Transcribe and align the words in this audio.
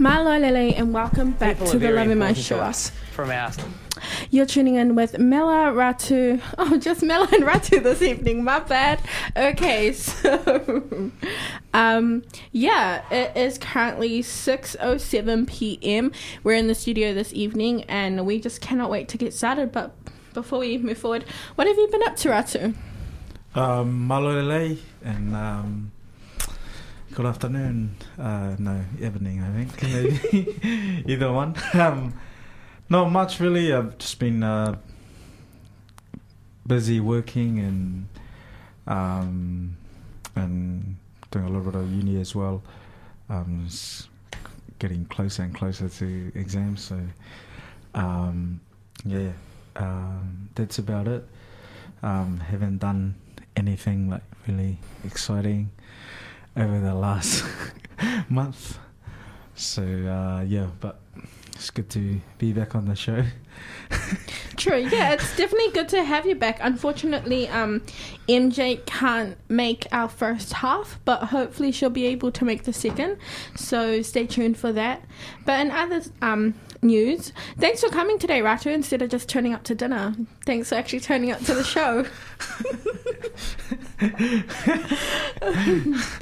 Malo 0.00 0.38
Lele, 0.38 0.74
and 0.76 0.94
welcome 0.94 1.32
back 1.32 1.56
People 1.56 1.72
to 1.72 1.72
the 1.72 1.78
very 1.80 1.96
Love 1.96 2.10
and 2.10 2.20
Mo 2.20 2.26
important 2.26 2.46
Show. 2.46 2.60
us 2.60 2.92
from 3.10 3.32
our 3.32 3.50
You're 4.30 4.46
tuning 4.46 4.76
in 4.76 4.94
with 4.94 5.18
Mela 5.18 5.72
Ratu. 5.72 6.40
Oh, 6.58 6.76
just 6.78 7.02
Mela 7.02 7.26
and 7.32 7.42
Ratu 7.42 7.82
this 7.82 8.00
evening. 8.00 8.44
My 8.44 8.60
bad. 8.60 9.00
Okay, 9.36 9.92
so 9.94 11.10
um, 11.74 12.22
yeah, 12.52 13.02
it 13.10 13.36
is 13.36 13.58
currently 13.58 14.22
6:07 14.22 15.48
p.m. 15.48 16.12
We're 16.44 16.54
in 16.54 16.68
the 16.68 16.76
studio 16.76 17.12
this 17.12 17.32
evening, 17.32 17.82
and 17.88 18.24
we 18.24 18.40
just 18.40 18.60
cannot 18.60 18.90
wait 18.90 19.08
to 19.08 19.18
get 19.18 19.34
started. 19.34 19.72
But 19.72 19.96
before 20.32 20.60
we 20.60 20.78
move 20.78 20.98
forward, 20.98 21.24
what 21.56 21.66
have 21.66 21.76
you 21.76 21.88
been 21.88 22.04
up 22.04 22.14
to, 22.18 22.28
Ratu? 22.28 22.74
Um, 23.56 24.08
Malolele 24.08 24.78
and 25.02 25.34
um, 25.34 25.90
good 27.18 27.26
afternoon. 27.26 27.96
Uh, 28.16 28.54
no, 28.60 28.80
evening, 29.00 29.42
I 29.42 29.50
think. 29.50 29.82
Maybe 29.82 31.02
either 31.12 31.32
one. 31.32 31.56
Um, 31.74 32.14
not 32.88 33.10
much 33.10 33.40
really. 33.40 33.72
I've 33.72 33.98
just 33.98 34.20
been 34.20 34.44
uh, 34.44 34.78
busy 36.64 37.00
working 37.00 37.58
and 37.58 38.08
um, 38.86 39.76
and 40.36 40.96
doing 41.32 41.44
a 41.44 41.48
little 41.48 41.64
bit 41.64 41.74
of 41.74 41.90
uni 41.90 42.20
as 42.20 42.36
well. 42.36 42.62
Um, 43.28 43.66
getting 44.78 45.04
closer 45.06 45.42
and 45.42 45.52
closer 45.52 45.88
to 45.88 46.32
exams, 46.36 46.84
so 46.84 47.00
um, 47.96 48.60
yeah, 49.04 49.32
um, 49.74 50.50
that's 50.54 50.78
about 50.78 51.08
it. 51.08 51.26
Um, 52.00 52.38
haven't 52.38 52.78
done 52.78 53.16
anything 53.56 54.08
like 54.08 54.22
really 54.46 54.78
exciting 55.04 55.72
over 56.58 56.80
the 56.80 56.94
last 56.94 57.44
month. 58.28 58.78
So 59.54 59.82
uh, 59.82 60.42
yeah, 60.42 60.66
but 60.80 61.00
it's 61.54 61.70
good 61.70 61.90
to 61.90 62.20
be 62.38 62.52
back 62.52 62.74
on 62.74 62.86
the 62.86 62.94
show. 62.94 63.24
True, 64.56 64.76
yeah, 64.78 65.12
it's 65.12 65.36
definitely 65.36 65.72
good 65.72 65.88
to 65.88 66.04
have 66.04 66.26
you 66.26 66.34
back. 66.34 66.58
Unfortunately, 66.60 67.48
um, 67.48 67.82
MJ 68.28 68.84
can't 68.86 69.36
make 69.48 69.86
our 69.90 70.08
first 70.08 70.52
half, 70.52 71.00
but 71.04 71.24
hopefully 71.24 71.72
she'll 71.72 71.90
be 71.90 72.06
able 72.06 72.30
to 72.32 72.44
make 72.44 72.62
the 72.64 72.72
second. 72.72 73.18
So 73.56 74.02
stay 74.02 74.26
tuned 74.26 74.56
for 74.56 74.72
that. 74.72 75.02
But 75.44 75.60
in 75.60 75.70
other 75.72 76.02
um, 76.22 76.54
news, 76.82 77.32
thanks 77.58 77.82
for 77.82 77.88
coming 77.88 78.18
today, 78.18 78.40
Ratu, 78.40 78.72
instead 78.72 79.02
of 79.02 79.10
just 79.10 79.28
turning 79.28 79.54
up 79.54 79.64
to 79.64 79.74
dinner. 79.74 80.14
Thanks 80.46 80.68
for 80.68 80.76
actually 80.76 81.00
turning 81.00 81.32
up 81.32 81.40
to 81.40 81.54
the 81.54 81.64
show. 81.64 82.06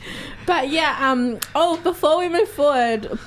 but 0.47 0.69
yeah, 0.69 0.97
um, 1.01 1.39
oh, 1.55 1.77
before 1.79 2.19
we 2.19 2.29
move 2.29 2.49
forward, 2.49 3.19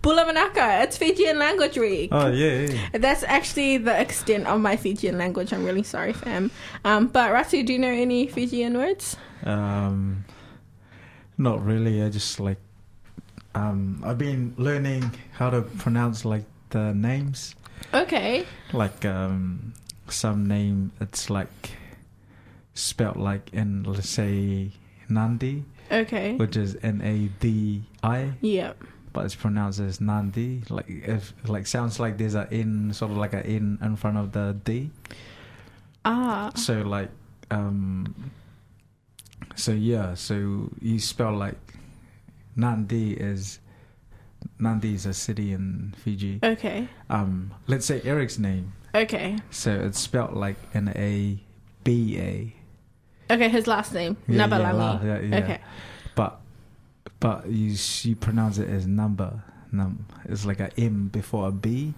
Bula 0.00 0.24
Vinaka, 0.24 0.82
it's 0.84 0.96
Fijian 0.96 1.38
Language 1.38 1.78
Week. 1.78 2.08
Oh 2.12 2.28
yeah, 2.28 2.66
yeah. 2.66 2.88
That's 2.98 3.22
actually 3.22 3.78
the 3.78 4.00
extent 4.00 4.46
of 4.46 4.60
my 4.60 4.76
Fijian 4.76 5.18
language. 5.18 5.52
I'm 5.52 5.64
really 5.64 5.82
sorry, 5.82 6.12
fam. 6.12 6.50
Um, 6.84 7.06
but 7.08 7.30
Ratu, 7.32 7.64
do 7.64 7.72
you 7.72 7.78
know 7.78 7.88
any 7.88 8.26
Fijian 8.26 8.76
words? 8.76 9.16
Um, 9.44 10.24
not 11.38 11.64
really. 11.64 12.02
I 12.02 12.08
just 12.08 12.40
like 12.40 12.58
um, 13.54 14.02
I've 14.04 14.18
been 14.18 14.54
learning 14.56 15.12
how 15.32 15.50
to 15.50 15.62
pronounce 15.62 16.24
like 16.24 16.44
the 16.70 16.92
names. 16.94 17.54
Okay. 17.92 18.46
Like 18.72 19.04
um, 19.04 19.74
some 20.08 20.46
name, 20.46 20.92
it's 21.00 21.28
like 21.30 21.72
spelt 22.74 23.16
like 23.16 23.50
in 23.52 23.82
let's 23.84 24.08
say 24.08 24.72
Nandi, 25.08 25.64
Okay. 25.92 26.36
which 26.36 26.56
is 26.56 26.76
N 26.82 27.00
A 27.02 27.28
D 27.40 27.82
I, 28.02 28.32
Yeah. 28.40 28.72
but 29.12 29.24
it's 29.26 29.34
pronounced 29.34 29.78
as 29.80 30.00
Nandi. 30.00 30.62
Like 30.70 30.86
if 30.88 31.34
like 31.46 31.66
sounds 31.66 32.00
like 32.00 32.16
there's 32.18 32.34
a 32.34 32.48
N, 32.50 32.92
sort 32.92 33.10
of 33.10 33.16
like 33.18 33.34
a 33.34 33.44
N 33.44 33.78
in 33.82 33.96
front 33.96 34.16
of 34.16 34.32
the 34.32 34.56
D. 34.64 34.90
Ah. 36.04 36.50
So 36.54 36.82
like 36.82 37.10
um 37.50 38.14
so 39.54 39.72
yeah, 39.72 40.14
so 40.14 40.70
you 40.80 40.98
spell 40.98 41.36
like 41.36 41.58
Nandi 42.56 43.12
is 43.12 43.58
Nandi 44.58 44.94
is 44.94 45.06
a 45.06 45.12
city 45.14 45.52
in 45.52 45.94
Fiji. 46.02 46.40
Okay. 46.42 46.88
Um 47.10 47.52
let's 47.66 47.86
say 47.86 48.00
Eric's 48.04 48.38
name. 48.38 48.72
Okay. 48.94 49.36
So 49.50 49.70
it's 49.72 49.98
spelled 49.98 50.34
like 50.34 50.56
N 50.74 50.88
A 50.96 51.38
B 51.84 52.18
A. 52.18 52.54
Okay. 53.34 53.48
His 53.48 53.66
last 53.66 53.92
name 53.94 54.16
Yeah, 54.28 54.36
yeah, 54.36 54.46
Nabalangi. 54.46 54.78
la- 54.78 55.00
yeah, 55.02 55.20
yeah. 55.20 55.36
Okay. 55.38 55.58
But 56.14 56.40
but 57.20 57.46
you 57.48 57.72
s- 57.72 58.04
you 58.04 58.14
pronounce 58.16 58.58
it 58.58 58.68
as 58.68 58.86
number. 58.86 59.42
Num 59.72 60.04
it's 60.28 60.44
like 60.44 60.60
a 60.60 60.70
M 60.78 61.08
before 61.08 61.48
a 61.48 61.52
B. 61.52 61.94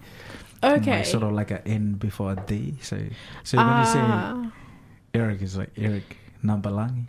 Okay. 0.63 0.97
Like 0.97 1.05
sort 1.05 1.23
of 1.23 1.31
like 1.33 1.51
a 1.51 1.65
N 1.67 1.93
before 1.93 2.31
a 2.31 2.35
D. 2.47 2.75
So 2.81 2.97
so 3.43 3.57
when 3.57 3.79
you 3.79 3.85
say 3.85 3.99
Ah. 4.01 4.51
Eric 5.13 5.41
is 5.41 5.57
like 5.57 5.71
Eric 5.77 6.17
Nambalangi. 6.43 7.05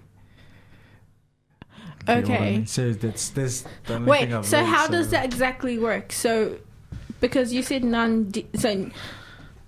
Get 2.07 2.23
what 2.23 2.31
I 2.31 2.35
Okay. 2.35 2.51
mean? 2.53 2.67
So 2.67 2.93
that's 2.93 3.31
this. 3.31 3.65
Wait. 3.89 4.31
So 4.45 4.59
learned, 4.59 4.69
how 4.69 4.87
so- 4.87 4.93
does 4.93 5.11
that 5.11 5.25
exactly 5.25 5.79
work? 5.79 6.13
So, 6.13 6.59
because 7.21 7.53
you 7.53 7.63
said 7.63 7.83
Nandi, 7.83 8.47
so 8.55 8.91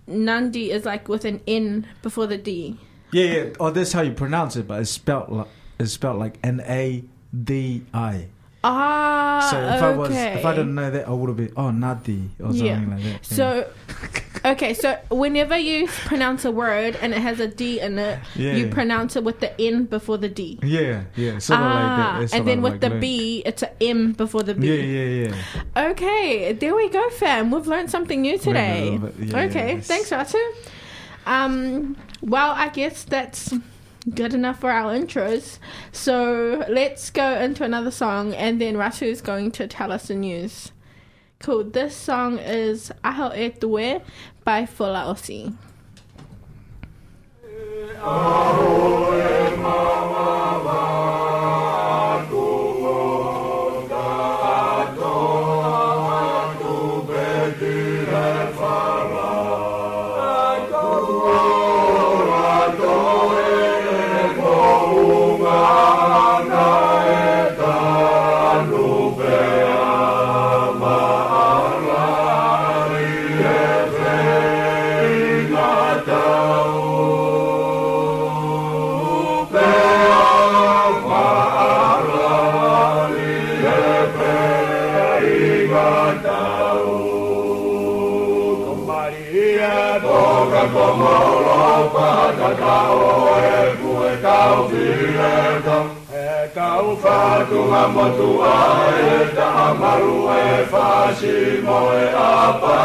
Nandi 0.07 0.71
is 0.71 0.85
like 0.85 1.09
with 1.09 1.25
an 1.25 1.41
N 1.49 1.87
before 2.03 2.27
the 2.29 2.39
D. 2.39 2.79
Yeah, 3.11 3.25
yeah. 3.25 3.45
Oh, 3.61 3.71
that's 3.71 3.93
how 3.93 4.03
you 4.03 4.13
pronounce 4.13 4.57
it, 4.57 4.67
but 4.69 4.81
it's 4.81 4.91
spelled 4.91 5.31
like 5.31 5.47
it's 5.79 5.93
spelled 5.93 6.19
like 6.19 6.39
N 6.43 6.61
A 6.67 7.05
D 7.45 7.83
I. 7.95 8.27
Ah. 8.65 9.49
So 9.51 9.57
if 9.61 9.83
I 9.83 9.97
was 9.97 10.11
if 10.11 10.45
I 10.45 10.51
didn't 10.53 10.75
know 10.75 10.91
that, 10.91 11.07
I 11.09 11.13
would 11.13 11.29
have 11.29 11.37
been 11.37 11.53
oh 11.57 11.71
Nadi 11.71 12.29
or 12.41 12.47
something 12.53 12.67
Yeah. 12.67 12.79
like 12.89 12.99
that. 12.99 13.01
yeah. 13.01 13.17
So, 13.23 13.71
okay, 14.45 14.75
so 14.75 14.99
whenever 15.11 15.57
you 15.57 15.87
pronounce 15.87 16.45
a 16.45 16.51
word 16.51 16.97
and 17.01 17.15
it 17.15 17.21
has 17.21 17.39
a 17.39 17.47
D 17.47 17.79
in 17.81 17.99
it, 18.01 18.19
yeah, 18.35 18.57
you 18.57 18.67
pronounce 18.67 19.15
it 19.15 19.23
with 19.23 19.39
the 19.39 19.59
N 19.61 19.85
before 19.85 20.19
the 20.19 20.29
D. 20.29 20.59
yeah, 20.63 21.05
yeah, 21.15 21.39
sort 21.39 21.61
of 21.61 21.67
like 21.67 21.75
ah, 21.77 21.97
that. 22.17 22.23
It's 22.25 22.35
and 22.35 22.49
then 22.49 22.61
with 22.61 22.73
like 22.73 22.81
the 22.81 22.91
learn- 22.91 23.00
B, 23.00 23.43
it's 23.47 23.62
an 23.62 23.71
M 23.81 24.12
before 24.12 24.43
the 24.43 24.55
B. 24.55 24.67
Yeah, 24.67 24.83
yeah, 24.83 25.33
yeah. 25.77 25.91
Okay, 25.91 26.53
there 26.53 26.75
we 26.75 26.88
go, 26.91 27.09
fam. 27.11 27.53
We've 27.53 27.67
learned 27.67 27.91
something 27.91 28.21
new 28.21 28.38
today. 28.38 28.99
bit, 28.99 29.35
okay, 29.35 29.75
yes. 29.77 29.87
thanks, 29.87 30.11
Ratu. 30.11 30.43
Um, 31.27 31.97
well, 32.23 32.53
I 32.53 32.69
guess 32.69 33.05
that's 33.05 33.55
good 34.15 34.35
enough 34.35 34.61
for 34.61 34.71
our 34.71 34.93
intros. 34.93 35.59
So 35.93 36.65
let's 36.69 37.11
go 37.11 37.35
into 37.39 37.65
another 37.65 37.91
song, 37.91 38.35
and 38.35 38.61
then 38.61 38.77
Ratu 38.77 39.07
is 39.07 39.21
going 39.21 39.51
to 39.53 39.67
tell 39.67 39.93
us 39.93 40.09
the 40.09 40.15
news. 40.15 40.73
Cool. 41.41 41.65
This 41.65 41.95
song 41.95 42.39
is 42.39 42.91
Aho 43.05 43.33
E 43.35 43.51
Tue 43.51 44.01
by 44.45 44.67
Fula 44.67 45.05
Osi. 45.05 45.55
ka 92.38 92.50
ka 92.61 92.76
o 92.92 93.04
e 93.50 93.58
ku 93.80 93.90
e 94.11 94.12
ka 94.25 94.38
o 94.56 94.68
fi 94.68 94.85
e 95.32 95.35
ka 95.75 95.78
e 96.12 96.26
ka 96.54 96.68
mo 97.94 98.06
tu 98.16 98.28
a 98.52 98.58
e 99.08 99.14
ta 99.37 99.50
ma 99.80 99.92
e 100.37 100.64
fa 100.73 100.88
si 101.18 101.37
mo 101.66 101.80
e 102.02 102.04
a 102.26 102.35
pa 102.61 102.76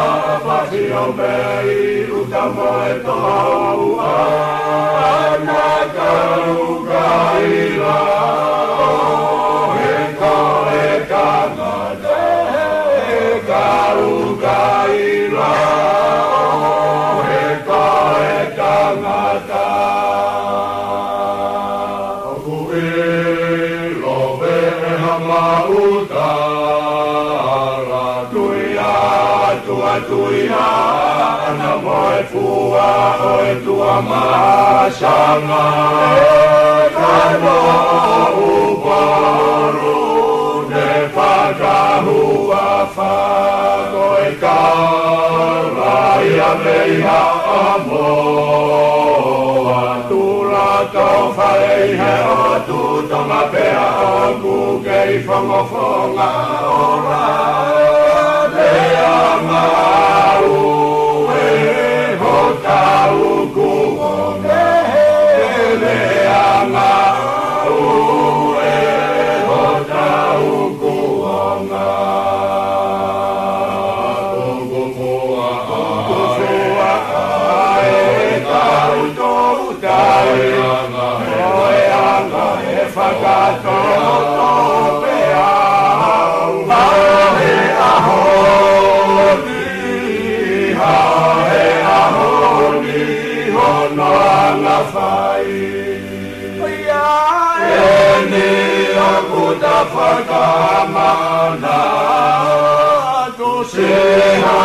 o 1.02 1.06
me 1.18 1.36
i 1.76 2.06
ru 2.10 2.22
mo 2.56 2.70
e 2.90 2.94
to 3.06 3.18
a 3.36 3.42
u 3.86 3.90
a 4.00 4.16
a 5.10 5.38
na 5.48 5.68
ka 5.98 6.12
u 6.56 6.84
mashanga 34.02 35.66
kano 36.98 37.60
uporo 38.54 40.00
ne 40.70 40.90
faka 41.16 41.78
hua 42.06 42.68
fa 42.96 43.16
koe 43.94 44.28
ka 44.42 44.60
rai 45.78 46.30
a 46.50 46.52
meiha 46.64 47.22
tula 50.10 50.72
tau 50.94 51.24
he 52.00 52.14
o 52.38 52.42
tu 52.68 52.82
tonga 53.10 53.42
pea 53.54 53.88
o 54.10 54.18
kukei 54.44 55.14
fongo 55.26 55.62
fonga 55.72 56.30
ora 56.78 57.26
lea 58.56 59.16
maa 59.48 60.40
ue 60.54 61.48
ho 62.22 62.36
tau 62.66 63.22
kukei 63.56 63.63
Allah 66.64 67.03
Kamala 100.30 101.82
Tushina 103.38 104.58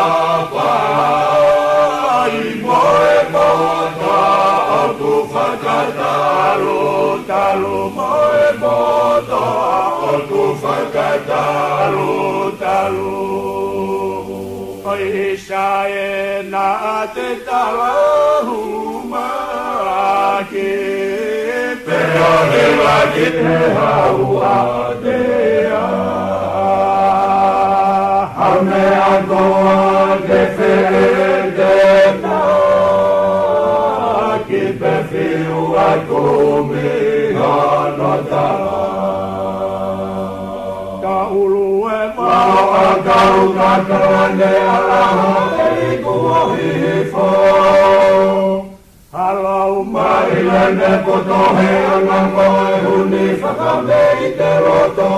Apa 0.00 0.70
Imoe 2.28 3.10
Te 17.14 17.28
talahumake 17.44 18.50
Noleva 22.14 22.96
Gitneha 23.14 23.92
Uadea 24.30 25.84
Hame 28.38 28.84
Agoa 29.14 30.18
Deferedeta 30.28 31.70
Kibefiu 34.48 35.62
Agumi 35.88 36.90
Hanota 37.38 38.48
Kaulu 41.02 41.68
Eva 42.00 42.36
Kaulu 43.06 43.46
Kakanea 43.54 44.78
Iguahi 45.92 47.04
Fora 47.12 47.99
lende 50.52 50.92
ko 51.04 51.16
tohe 51.28 51.70
anga 51.94 52.20
mai 52.34 52.76
huni 52.84 53.24
whakame 53.42 54.02
i 54.26 54.28
te 54.38 54.50
roto. 54.64 55.10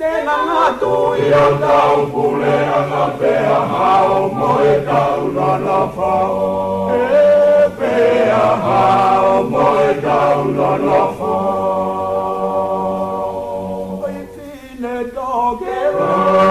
Ne 0.00 0.12
langa 0.28 0.66
tu 0.80 0.94
i 1.24 1.26
au 1.40 1.52
tau 1.64 1.96
pule 2.12 2.56
anga 2.78 3.04
pea 3.18 3.58
hao 3.72 4.18
mo 4.38 4.52
e 4.72 4.74
tau 4.88 5.20
whao. 5.96 6.38
E 6.98 7.04
pea 7.78 8.44
hao 8.66 9.32
mo 9.52 9.66
e 9.88 9.90
tau 10.06 10.38
whao. 11.18 11.90
Oi 14.04 14.18
tine 14.34 14.96
rau. 15.98 16.50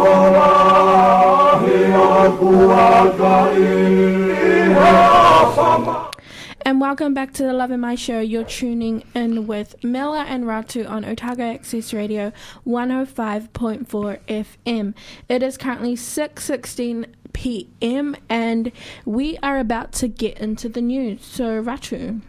And 6.65 6.81
welcome 6.81 7.13
back 7.13 7.33
to 7.33 7.43
the 7.43 7.53
Lave 7.53 7.77
Mai 7.77 7.93
Show. 7.93 8.19
You're 8.19 8.43
tuning 8.43 9.03
in 9.13 9.45
with 9.45 9.75
Mela 9.83 10.23
and 10.23 10.45
Ratu 10.45 10.89
on 10.89 11.05
Otago 11.05 11.43
Access 11.43 11.93
Radio 11.93 12.31
105.4 12.65 13.85
FM. 14.27 14.95
It 15.29 15.43
is 15.43 15.55
currently 15.55 15.95
6:16 15.95 17.05
p.m. 17.33 18.15
and 18.27 18.71
we 19.05 19.37
are 19.43 19.59
about 19.59 19.91
to 19.93 20.07
get 20.07 20.39
into 20.39 20.67
the 20.67 20.81
news. 20.81 21.23
So 21.23 21.61
Ratu, 21.63 22.21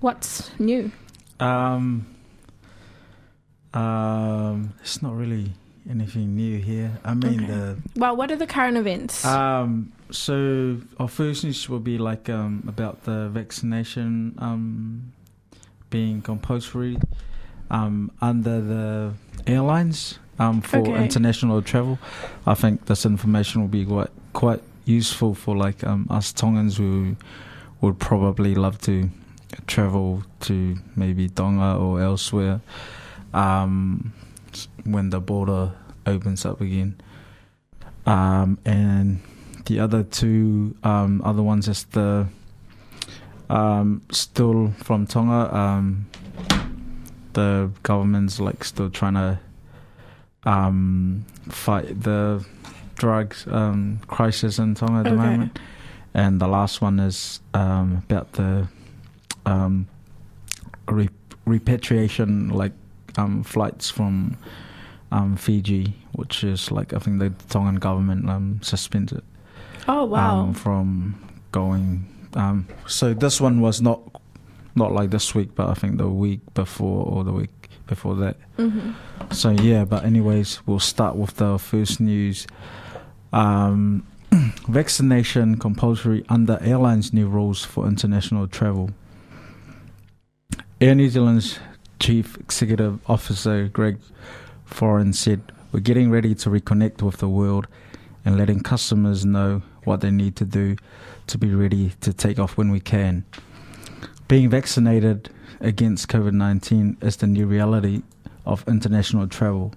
what's 0.00 0.50
new? 0.58 0.92
Um, 1.40 2.06
um, 3.72 4.74
it's 4.82 5.00
not 5.00 5.16
really 5.16 5.54
anything 5.90 6.34
new 6.36 6.58
here. 6.58 6.90
I 7.04 7.14
mean, 7.14 7.44
Okay. 7.44 7.80
Well, 7.96 8.16
what 8.16 8.30
are 8.30 8.36
the 8.36 8.46
current 8.46 8.76
events? 8.76 9.24
um, 9.24 9.92
so 10.10 10.78
our 11.00 11.08
first 11.08 11.44
news 11.44 11.68
will 11.68 11.80
be 11.80 11.98
like 11.98 12.28
um 12.28 12.62
about 12.68 13.02
the 13.04 13.28
vaccination 13.28 14.34
um 14.38 15.12
being 15.90 16.22
compulsory 16.22 16.96
um 17.70 18.10
under 18.20 18.60
the 18.60 19.12
airlines 19.48 20.18
um 20.38 20.60
for 20.60 20.78
Okay. 20.78 21.02
international 21.02 21.60
travel. 21.62 21.98
I 22.46 22.54
think 22.54 22.86
this 22.86 23.04
information 23.04 23.62
will 23.62 23.68
be 23.80 23.84
quite 23.84 24.10
quite 24.32 24.62
useful 24.84 25.34
for 25.34 25.56
like 25.56 25.82
um 25.84 26.06
us 26.10 26.32
Tongans 26.32 26.76
who 26.76 27.16
would 27.80 27.98
probably 27.98 28.54
love 28.54 28.78
to 28.82 29.10
travel 29.66 30.22
to 30.40 30.76
maybe 30.94 31.28
Tonga 31.28 31.76
or 31.78 32.00
elsewhere 32.00 32.60
um, 33.34 34.12
when 34.86 35.10
the 35.10 35.20
border 35.20 35.72
opens 36.06 36.44
up 36.46 36.60
again. 36.60 37.00
Um, 38.06 38.58
and 38.64 39.20
the 39.66 39.80
other 39.80 40.04
two 40.04 40.76
um, 40.84 41.20
other 41.24 41.42
ones 41.42 41.66
is 41.68 41.84
the 41.84 42.26
um, 43.50 44.02
still 44.10 44.72
from 44.82 45.06
Tonga. 45.06 45.54
Um, 45.54 46.06
the 47.32 47.70
government's 47.82 48.40
like 48.40 48.64
still 48.64 48.90
trying 48.90 49.14
to 49.14 49.38
um, 50.44 51.24
fight 51.48 52.00
the 52.02 52.44
drugs 52.94 53.46
um, 53.50 54.00
crisis 54.06 54.58
in 54.58 54.74
Tonga 54.74 55.00
at 55.00 55.04
the 55.04 55.10
Okay. 55.10 55.16
moment. 55.16 55.58
And 56.14 56.40
the 56.40 56.48
last 56.48 56.80
one 56.80 56.98
is 56.98 57.40
um, 57.52 58.02
about 58.08 58.32
the 58.32 58.68
um, 59.44 59.86
re- 60.88 61.10
repatriation, 61.44 62.48
like 62.48 62.72
um, 63.18 63.42
flights 63.42 63.90
from 63.90 64.38
um, 65.16 65.36
Fiji, 65.36 65.94
which 66.12 66.44
is 66.44 66.70
like 66.70 66.92
I 66.92 66.98
think 66.98 67.18
the 67.20 67.30
Tongan 67.48 67.76
government 67.76 68.28
um, 68.28 68.60
suspended 68.62 69.22
oh 69.88 70.04
wow. 70.04 70.40
um, 70.40 70.54
from 70.54 71.14
going. 71.52 72.06
Um, 72.34 72.68
so 72.86 73.14
this 73.14 73.40
one 73.40 73.60
was 73.62 73.80
not 73.80 74.00
not 74.74 74.92
like 74.92 75.10
this 75.10 75.34
week, 75.34 75.54
but 75.54 75.68
I 75.68 75.74
think 75.74 75.96
the 75.96 76.08
week 76.08 76.40
before 76.52 77.06
or 77.06 77.24
the 77.24 77.32
week 77.32 77.70
before 77.86 78.14
that. 78.16 78.36
hmm 78.56 78.92
So 79.32 79.50
yeah, 79.50 79.84
but 79.84 80.04
anyways, 80.04 80.66
we'll 80.66 80.80
start 80.80 81.16
with 81.16 81.36
the 81.36 81.58
first 81.58 81.98
news. 81.98 82.46
Um, 83.32 84.06
vaccination 84.68 85.56
compulsory 85.56 86.24
under 86.28 86.58
airlines' 86.60 87.12
new 87.14 87.26
rules 87.26 87.64
for 87.64 87.86
international 87.86 88.46
travel. 88.48 88.90
Air 90.78 90.94
New 90.94 91.08
Zealand's 91.08 91.58
Chief 91.98 92.36
Executive 92.38 92.98
Officer 93.08 93.68
Greg 93.68 93.96
Foran 94.68 95.14
said, 95.14 95.40
We're 95.72 95.80
getting 95.80 96.10
ready 96.10 96.34
to 96.36 96.50
reconnect 96.50 97.02
with 97.02 97.18
the 97.18 97.28
world 97.28 97.66
and 98.24 98.36
letting 98.36 98.60
customers 98.60 99.24
know 99.24 99.62
what 99.84 100.00
they 100.00 100.10
need 100.10 100.36
to 100.36 100.44
do 100.44 100.76
to 101.28 101.38
be 101.38 101.54
ready 101.54 101.92
to 102.00 102.12
take 102.12 102.38
off 102.38 102.56
when 102.56 102.70
we 102.70 102.80
can. 102.80 103.24
Being 104.28 104.50
vaccinated 104.50 105.30
against 105.60 106.08
COVID 106.08 106.32
19 106.32 106.98
is 107.00 107.16
the 107.16 107.26
new 107.26 107.46
reality 107.46 108.02
of 108.44 108.66
international 108.66 109.28
travel. 109.28 109.72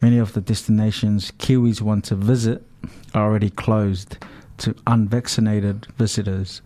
Many 0.00 0.18
of 0.18 0.34
the 0.34 0.40
destinations 0.40 1.30
Kiwis 1.32 1.80
want 1.80 2.04
to 2.06 2.14
visit 2.14 2.62
are 3.14 3.24
already 3.24 3.50
closed 3.50 4.18
to 4.58 4.74
unvaccinated 4.86 5.86
visitors. 5.96 6.60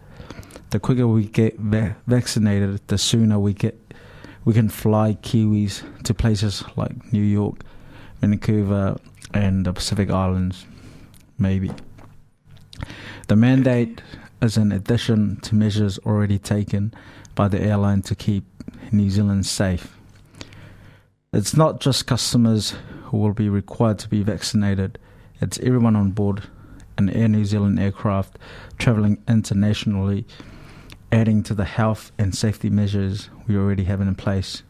The 0.71 0.81
quicker 0.81 1.07
we 1.07 1.26
get 1.26 1.59
va- 1.59 1.97
vaccinated, 2.07 2.81
the 2.88 2.99
sooner 2.99 3.38
we 3.38 3.55
get 3.55 3.79
we 4.47 4.55
can 4.55 4.69
fly 4.69 5.12
Kiwis 5.23 5.83
to 6.05 6.15
places 6.15 6.65
like 6.76 7.12
New 7.12 7.23
York, 7.23 7.65
Vancouver, 8.21 8.97
and 9.35 9.67
the 9.67 9.73
Pacific 9.73 10.09
Islands. 10.09 10.65
Maybe. 11.37 11.73
The 13.26 13.35
mandate 13.35 14.00
is 14.41 14.57
an 14.57 14.71
addition 14.71 15.41
to 15.41 15.57
measures 15.57 15.99
already 16.07 16.38
taken 16.38 16.95
by 17.35 17.49
the 17.49 17.61
airline 17.61 18.03
to 18.03 18.15
keep 18.15 18.45
New 18.93 19.11
Zealand 19.11 19.47
safe. 19.47 19.97
It's 21.33 21.57
not 21.57 21.81
just 21.81 22.07
customers 22.07 22.75
who 23.07 23.19
will 23.19 23.33
be 23.33 23.49
required 23.49 23.99
to 23.99 24.09
be 24.09 24.23
vaccinated, 24.23 24.99
it's 25.41 25.59
everyone 25.59 25.97
on 25.97 26.12
board 26.12 26.45
an 26.97 27.11
Air 27.11 27.29
New 27.29 27.45
Zealand 27.45 27.79
aircraft 27.81 28.38
travelling 28.79 29.23
internationally, 29.29 30.25
adding 31.16 31.42
to 31.42 31.54
the 31.54 31.64
health 31.64 32.12
and 32.18 32.35
safety 32.35 32.68
measures 32.68 33.30
we 33.46 33.56
already 33.56 33.85
have 33.85 34.02
in 34.02 34.14
place. 34.14 34.62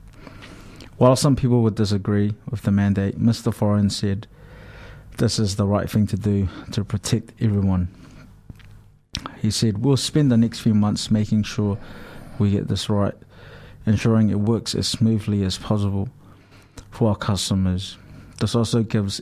While 0.97 1.17
some 1.17 1.35
people 1.35 1.61
would 1.63 1.75
disagree 1.75 2.35
with 2.49 2.63
the 2.63 2.71
mandate, 2.71 3.19
Mr. 3.19 3.53
Foran 3.53 3.91
said 3.91 4.29
this 5.17 5.41
is 5.41 5.57
the 5.57 5.67
right 5.67 5.91
thing 5.91 6.07
to 6.07 6.17
do 6.17 6.49
to 6.71 6.85
protect 6.85 7.33
everyone. 7.43 7.89
He 9.43 9.51
said, 9.51 9.79
We'll 9.79 9.97
spend 9.97 10.31
the 10.31 10.37
next 10.37 10.61
few 10.61 10.73
months 10.73 11.11
making 11.11 11.43
sure 11.43 11.79
we 12.39 12.53
get 12.53 12.69
this 12.69 12.89
right, 12.89 13.15
ensuring 13.85 14.31
it 14.31 14.39
works 14.39 14.77
as 14.77 14.87
smoothly 14.87 15.43
as 15.43 15.59
possible 15.59 16.09
for 16.93 17.09
our 17.09 17.17
customers. 17.17 17.99
This 18.39 18.55
also 18.55 18.85
gives 18.85 19.21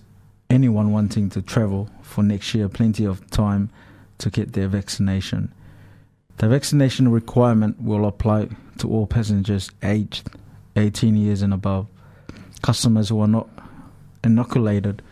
anyone 0.50 0.92
wanting 0.92 1.30
to 1.30 1.40
travel 1.40 1.88
for 2.02 2.22
next 2.22 2.54
year 2.54 2.68
plenty 2.68 3.06
of 3.06 3.30
time 3.30 3.70
to 4.18 4.28
get 4.28 4.52
their 4.52 4.68
vaccination. 4.68 5.54
The 6.38 6.48
vaccination 6.48 7.10
requirement 7.10 7.80
will 7.80 8.06
apply 8.06 8.48
to 8.78 8.88
all 8.88 9.06
passengers 9.06 9.70
aged 9.82 10.28
18 10.76 11.16
years 11.16 11.42
and 11.42 11.54
above. 11.54 11.86
Customers 12.62 13.08
who 13.08 13.20
are 13.20 13.28
not 13.28 13.48
inoculated 14.22 15.02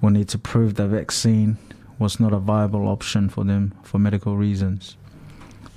will 0.00 0.10
need 0.10 0.28
to 0.28 0.38
prove 0.38 0.74
the 0.74 0.88
vaccine 0.88 1.58
was 1.98 2.20
not 2.20 2.32
a 2.32 2.38
viable 2.38 2.88
option 2.88 3.28
for 3.28 3.44
them 3.44 3.74
for 3.82 3.98
medical 3.98 4.36
reasons. 4.36 4.96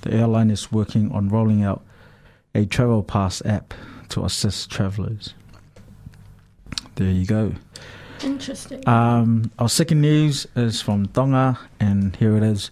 The 0.01 0.13
airline 0.13 0.49
is 0.49 0.71
working 0.71 1.11
on 1.11 1.29
rolling 1.29 1.63
out 1.63 1.83
a 2.55 2.65
travel 2.65 3.03
pass 3.03 3.41
app 3.45 3.73
to 4.09 4.25
assist 4.25 4.69
travelers. 4.69 5.33
There 6.95 7.09
you 7.09 7.25
go. 7.25 7.53
Interesting. 8.23 8.87
Um, 8.87 9.51
our 9.57 9.69
second 9.69 10.01
news 10.01 10.45
is 10.55 10.81
from 10.81 11.07
Tonga, 11.07 11.57
and 11.79 12.15
here 12.15 12.37
it 12.37 12.43
is. 12.43 12.71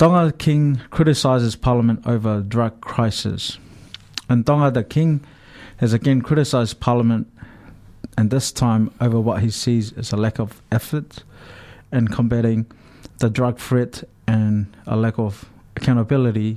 Tonga 0.00 0.32
King 0.32 0.80
criticises 0.88 1.56
Parliament 1.56 2.06
over 2.06 2.40
drug 2.40 2.80
crisis. 2.80 3.58
And 4.30 4.46
Tonga, 4.46 4.70
the 4.70 4.82
King 4.82 5.22
has 5.76 5.92
again 5.92 6.22
criticised 6.22 6.80
Parliament, 6.80 7.30
and 8.16 8.30
this 8.30 8.50
time 8.50 8.90
over 8.98 9.20
what 9.20 9.42
he 9.42 9.50
sees 9.50 9.92
as 9.92 10.10
a 10.10 10.16
lack 10.16 10.38
of 10.38 10.62
effort 10.72 11.22
in 11.92 12.08
combating 12.08 12.64
the 13.18 13.28
drug 13.28 13.58
threat 13.58 14.02
and 14.26 14.74
a 14.86 14.96
lack 14.96 15.18
of 15.18 15.44
accountability 15.76 16.56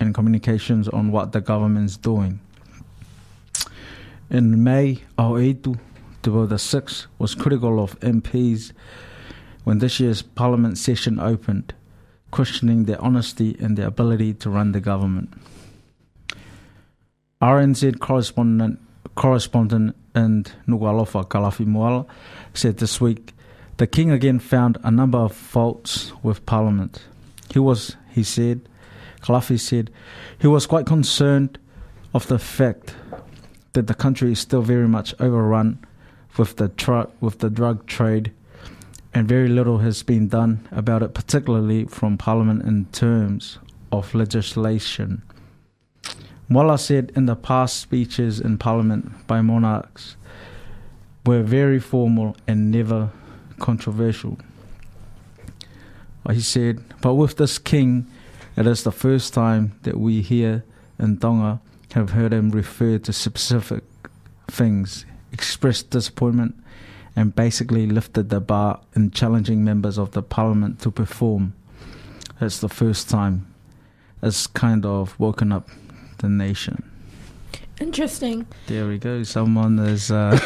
and 0.00 0.12
communications 0.12 0.88
on 0.88 1.12
what 1.12 1.30
the 1.30 1.40
government's 1.40 1.96
doing. 1.96 2.40
In 4.28 4.64
May, 4.64 5.02
Aho'eitu, 5.16 5.78
the 6.22 6.58
Sixth 6.58 7.06
was 7.20 7.36
critical 7.36 7.78
of 7.80 7.96
MPs 8.00 8.72
when 9.62 9.78
this 9.78 10.00
year's 10.00 10.22
Parliament 10.22 10.78
session 10.78 11.20
opened, 11.20 11.74
questioning 12.32 12.84
their 12.84 13.00
honesty 13.00 13.56
and 13.60 13.78
their 13.78 13.86
ability 13.86 14.34
to 14.34 14.50
run 14.50 14.72
the 14.72 14.80
government. 14.80 15.32
RNZ 17.40 18.00
correspondent 18.00 18.80
correspondent 19.14 19.94
in 20.14 20.44
Nuku'alofa 20.66 21.28
Kalafi 21.28 21.66
Moala 21.66 22.06
said 22.54 22.78
this 22.78 23.00
week 23.00 23.34
the 23.76 23.86
king 23.86 24.10
again 24.10 24.38
found 24.38 24.78
a 24.82 24.90
number 24.90 25.18
of 25.18 25.34
faults 25.34 26.12
with 26.22 26.44
Parliament. 26.46 27.02
He 27.52 27.58
was, 27.58 27.96
he 28.10 28.22
said, 28.22 28.60
Kalafi 29.22 29.58
said, 29.58 29.90
he 30.38 30.46
was 30.46 30.66
quite 30.66 30.86
concerned 30.86 31.58
of 32.14 32.26
the 32.28 32.38
fact 32.38 32.94
that 33.72 33.86
the 33.86 33.94
country 33.94 34.32
is 34.32 34.40
still 34.40 34.62
very 34.62 34.88
much 34.88 35.14
overrun 35.18 35.78
with 36.36 36.56
the 36.56 37.08
with 37.20 37.38
the 37.40 37.50
drug 37.50 37.86
trade, 37.86 38.32
and 39.14 39.28
very 39.28 39.48
little 39.48 39.78
has 39.78 40.02
been 40.02 40.28
done 40.28 40.66
about 40.70 41.02
it, 41.02 41.14
particularly 41.14 41.84
from 41.84 42.16
Parliament 42.16 42.62
in 42.62 42.86
terms 42.86 43.58
of 43.90 44.14
legislation. 44.14 45.22
Moala 46.50 46.78
said 46.78 47.12
in 47.14 47.26
the 47.26 47.36
past 47.36 47.78
speeches 47.78 48.40
in 48.40 48.58
Parliament 48.58 49.26
by 49.26 49.40
monarchs 49.40 50.16
were 51.24 51.42
very 51.42 51.78
formal 51.78 52.36
and 52.46 52.70
never 52.70 53.10
controversial. 53.58 54.38
He 56.30 56.40
said, 56.40 56.82
but 57.00 57.14
with 57.14 57.36
this 57.36 57.58
king, 57.58 58.06
it 58.56 58.66
is 58.66 58.84
the 58.84 58.92
first 58.92 59.34
time 59.34 59.72
that 59.82 59.98
we 59.98 60.20
here 60.20 60.64
in 60.98 61.18
Tonga 61.18 61.60
have 61.94 62.10
heard 62.10 62.32
him 62.32 62.50
refer 62.50 62.98
to 62.98 63.12
specific 63.12 63.82
things, 64.48 65.04
express 65.32 65.82
disappointment, 65.82 66.61
and 67.14 67.34
basically 67.34 67.86
lifted 67.86 68.28
the 68.30 68.40
bar 68.40 68.80
in 68.94 69.10
challenging 69.10 69.64
members 69.64 69.98
of 69.98 70.12
the 70.12 70.22
parliament 70.22 70.80
to 70.80 70.90
perform. 70.90 71.54
It's 72.40 72.60
the 72.60 72.68
first 72.68 73.08
time. 73.10 73.46
It's 74.22 74.46
kind 74.46 74.84
of 74.86 75.18
woken 75.18 75.52
up 75.52 75.68
the 76.18 76.28
nation. 76.28 76.82
Interesting. 77.80 78.46
There 78.66 78.86
we 78.86 78.98
go. 78.98 79.22
Someone 79.22 79.78
is. 79.78 80.10
Uh, 80.10 80.38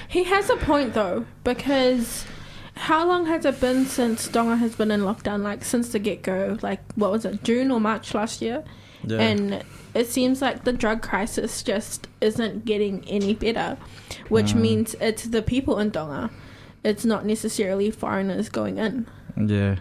He 0.09 0.23
has 0.23 0.49
a 0.49 0.57
point 0.57 0.95
though, 0.95 1.27
because 1.43 2.25
how 2.73 3.07
long 3.07 3.27
has 3.27 3.45
it 3.45 3.61
been 3.61 3.85
since 3.85 4.27
Tonga 4.27 4.55
has 4.55 4.75
been 4.75 4.89
in 4.89 5.01
lockdown? 5.01 5.43
Like 5.43 5.63
since 5.63 5.89
the 5.89 5.99
get 5.99 6.23
go, 6.23 6.57
like 6.63 6.81
what 6.95 7.11
was 7.11 7.25
it, 7.25 7.43
June 7.43 7.69
or 7.69 7.79
March 7.79 8.15
last 8.15 8.41
year? 8.41 8.63
And 9.07 9.63
it 9.93 10.07
seems 10.07 10.41
like 10.41 10.63
the 10.65 10.73
drug 10.73 11.01
crisis 11.01 11.63
just 11.63 12.07
isn't 12.21 12.65
getting 12.65 13.03
any 13.07 13.33
better, 13.33 13.77
which 14.29 14.53
Mm. 14.53 14.61
means 14.61 14.95
it's 14.99 15.23
the 15.25 15.41
people 15.41 15.79
in 15.79 15.91
Tonga. 15.91 16.29
It's 16.83 17.05
not 17.05 17.25
necessarily 17.25 17.91
foreigners 17.91 18.49
going 18.49 18.77
in. 18.77 19.05
Yeah. 19.37 19.77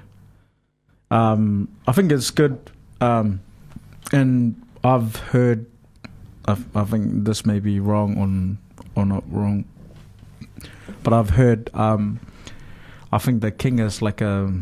Um, 1.10 1.68
I 1.86 1.92
think 1.92 2.12
it's 2.12 2.30
good. 2.30 2.58
Um, 3.00 3.40
and 4.12 4.60
I've 4.84 5.16
heard, 5.16 5.66
I, 6.46 6.56
I 6.74 6.84
think 6.84 7.24
this 7.24 7.44
may 7.46 7.60
be 7.60 7.80
wrong 7.80 8.18
on, 8.18 8.58
or 8.94 9.04
not 9.06 9.24
wrong, 9.30 9.64
but 11.02 11.12
I've 11.12 11.30
heard, 11.30 11.70
um, 11.74 12.20
I 13.12 13.18
think 13.18 13.40
the 13.40 13.50
king 13.50 13.78
is 13.78 14.02
like 14.02 14.20
a, 14.20 14.52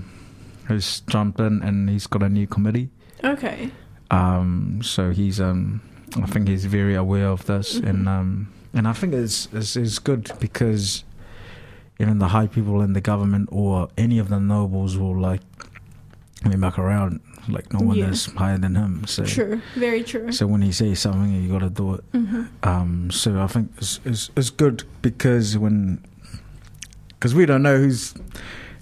has 0.69 1.01
jumped 1.09 1.41
in 1.41 1.63
and 1.63 1.89
he's 1.91 2.07
got 2.07 2.23
a 2.23 2.29
new 2.29 2.47
committee. 2.47 2.91
Okay. 3.25 3.71
Um, 4.11 4.81
so 4.83 5.11
he's, 5.11 5.41
um, 5.41 5.81
I 6.17 6.27
think 6.27 6.49
he's 6.49 6.65
very 6.65 6.95
aware 6.95 7.29
of 7.29 7.47
this, 7.47 7.79
Mhm. 7.81 7.89
and 7.89 8.09
um, 8.09 8.49
and 8.73 8.87
I 8.89 8.93
think 8.93 9.15
it's, 9.15 9.49
it's 9.53 9.77
it's 9.77 9.99
good 9.99 10.31
because 10.41 11.05
even 11.99 12.19
the 12.19 12.29
high 12.29 12.47
people 12.47 12.83
in 12.83 12.93
the 12.93 13.01
government 13.01 13.49
or 13.51 13.89
any 13.97 14.19
of 14.19 14.29
the 14.29 14.39
nobles 14.39 14.97
will 14.99 15.19
like 15.19 15.41
let 16.45 16.55
me 16.55 16.61
back 16.61 16.79
around. 16.79 17.21
Like 17.49 17.73
no 17.73 17.79
one 17.81 17.97
Yeah. 17.97 18.11
is 18.11 18.27
higher 18.27 18.59
than 18.59 18.75
him. 18.75 19.05
So 19.07 19.25
True. 19.25 19.61
Very 19.77 20.03
true. 20.03 20.33
so 20.33 20.47
when 20.49 20.63
he 20.63 20.73
says 20.73 20.99
something, 20.99 21.33
you 21.33 21.49
got 21.49 21.61
to 21.61 21.71
do 21.71 21.95
it. 21.95 22.05
hmm 22.13 22.43
Um, 22.65 23.11
so 23.13 23.41
I 23.41 23.47
think 23.47 23.71
it's, 23.79 24.01
it's 24.05 24.31
it's 24.37 24.51
good 24.51 24.83
because 25.01 25.57
when 25.57 26.01
because 27.09 27.35
we 27.35 27.47
don't 27.47 27.63
know 27.63 27.79
who's 27.79 28.15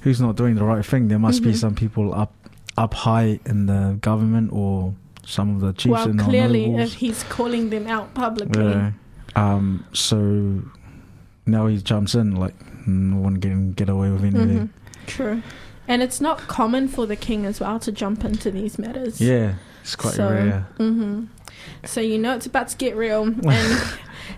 who's 0.00 0.20
not 0.20 0.37
doing 0.37 0.54
the 0.56 0.64
right 0.64 0.84
thing. 0.84 1.08
There 1.08 1.18
must 1.18 1.42
be 1.42 1.50
Mhm. 1.52 1.56
some 1.56 1.74
people 1.74 2.12
up 2.14 2.32
up 2.76 2.94
high 2.94 3.38
in 3.46 3.66
the 3.66 3.96
government 4.00 4.50
or 4.52 4.94
some 5.26 5.54
of 5.54 5.60
the 5.60 5.72
chiefs 5.72 5.92
Well, 6.06 6.14
clearly, 6.14 6.74
if 6.74 6.94
he's 6.94 7.22
calling 7.24 7.70
them 7.70 7.87
out 7.87 8.14
publicly, 8.14 8.64
Yeah. 8.70 8.92
Um, 9.37 9.84
so 9.92 10.62
now 11.46 11.66
he 11.66 11.78
jumps 11.78 12.14
in 12.14 12.37
like 12.37 12.54
no 12.87 13.16
one 13.16 13.38
can 13.40 13.72
get 13.72 13.88
away 13.88 14.10
with 14.10 14.22
anything. 14.24 14.68
Mhm. 14.68 15.06
True. 15.06 15.42
And 15.88 16.02
it's 16.02 16.20
not 16.20 16.38
common 16.48 16.88
for 16.88 17.04
the 17.06 17.16
king 17.16 17.44
as 17.44 17.60
well 17.60 17.78
to 17.80 17.92
jump 17.92 18.24
into 18.24 18.50
these 18.50 18.78
matters. 18.78 19.20
Yeah, 19.20 19.54
it's 19.82 19.96
quite 19.96 20.14
so, 20.14 20.30
rare. 20.30 20.66
hmm 20.78 21.24
So 21.84 22.00
you 22.00 22.18
know 22.18 22.34
it's 22.37 22.46
about 22.46 22.68
to 22.68 22.76
get 22.76 22.96
real. 22.96 23.24
And 23.46 23.82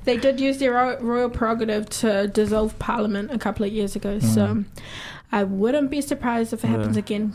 they 0.05 0.17
did 0.17 0.41
use 0.41 0.59
their 0.59 0.73
royal 1.01 1.29
prerogative 1.31 1.89
to 2.01 2.27
dissolve 2.29 2.79
parliament 2.79 3.31
a 3.33 3.39
couple 3.39 3.65
of 3.67 3.73
years 3.73 3.95
ago. 3.97 4.19
So 4.21 4.47
Mm. 4.47 4.65
I 5.33 5.43
wouldn't 5.45 5.91
be 5.91 6.01
surprised 6.01 6.53
if 6.53 6.65
it 6.65 6.69
happens 6.69 6.97
Yeah. 6.97 7.01
again. 7.01 7.35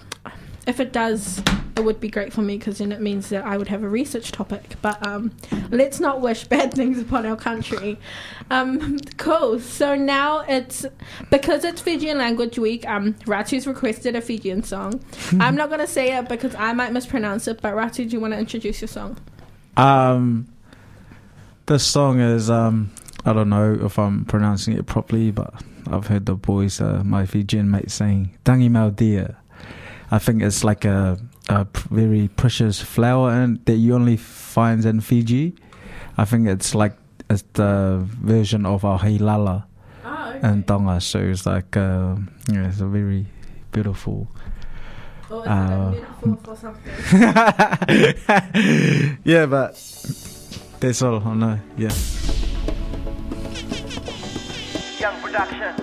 If 0.68 0.80
it 0.80 0.94
does, 0.94 1.42
it 1.76 1.84
would 1.84 2.00
be 2.00 2.10
great 2.10 2.32
for 2.32 2.42
me 2.42 2.58
because 2.58 2.78
then 2.78 2.92
it 2.92 3.02
means 3.02 3.30
that 3.30 3.44
I 3.44 3.58
would 3.58 3.68
have 3.70 3.84
a 3.84 3.90
research 3.90 4.32
topic. 4.32 4.76
But 4.82 5.06
um, 5.06 5.32
let's 5.70 6.00
not 6.00 6.22
wish 6.22 6.44
bad 6.46 6.74
things 6.76 7.00
upon 7.00 7.26
our 7.26 7.36
country. 7.36 7.98
Um, 8.50 9.00
cool. 9.18 9.60
So 9.60 9.96
now 9.96 10.42
it's 10.42 10.86
because 11.30 11.64
it's 11.64 11.82
Fijian 11.82 12.18
Language 12.18 12.60
Week. 12.60 12.88
Um, 12.88 13.14
Ratu's 13.26 13.66
requested 13.66 14.16
a 14.16 14.22
Fijian 14.22 14.64
song. 14.64 15.04
I'm 15.40 15.56
not 15.56 15.70
gonna 15.70 15.88
say 15.88 16.16
it 16.16 16.30
because 16.30 16.54
I 16.56 16.74
might 16.74 16.94
mispronounce 16.94 17.48
it. 17.48 17.62
But 17.62 17.74
Ratu, 17.74 17.98
do 17.98 18.16
you 18.16 18.20
want 18.20 18.34
to 18.34 18.40
introduce 18.40 18.82
your 18.82 18.88
song? 18.88 19.18
Um, 19.78 20.48
this 21.66 21.86
song 21.86 22.20
is 22.20 22.50
um, 22.50 22.92
I 23.26 23.34
don't 23.34 23.50
know 23.50 23.78
if 23.82 23.98
I'm 23.98 24.26
pronouncing 24.26 24.76
it 24.78 24.86
properly, 24.86 25.32
but 25.32 25.54
I've 25.90 26.08
heard 26.08 26.26
the 26.26 26.36
boys, 26.36 26.80
uh, 26.82 27.02
my 27.04 27.26
Fijian 27.26 27.72
mates, 27.72 27.94
saying 27.96 28.38
"Tagimaucia." 28.46 29.36
I 30.12 30.20
think 30.20 30.42
it's 30.44 30.64
like 30.64 30.84
a 30.86 31.18
very 31.90 32.28
precious 32.28 32.82
flower 32.82 33.32
and 33.32 33.60
that 33.66 33.76
you 33.76 33.96
only 33.96 34.18
find 34.18 34.84
in 34.86 35.00
Fiji. 35.02 35.54
I 36.18 36.26
think 36.26 36.48
it's 36.48 36.76
like 36.76 36.94
it's 37.30 37.44
the 37.54 38.06
version 38.22 38.66
of 38.66 38.84
our 38.84 39.00
heilala 39.00 39.64
Oh, 40.04 40.32
in 40.44 40.64
Tonga, 40.64 41.00
so 41.00 41.20
it's 41.20 41.46
like 41.46 41.78
uh, 41.78 42.16
yeah, 42.52 42.68
it's 42.68 42.82
a 42.82 42.88
very 42.88 43.26
beautiful. 43.72 44.28
Or 45.30 45.40
is 45.40 45.46
it 45.46 45.48
a 45.48 45.52
Uh, 45.52 45.92
metaphor 45.92 46.76
yeah, 49.24 49.46
but 49.46 49.74
that's 50.80 51.02
all 51.02 51.22
I 51.26 51.34
know. 51.36 51.60
Yeah. 51.78 51.92
Young 55.00 55.22
Production. 55.22 55.76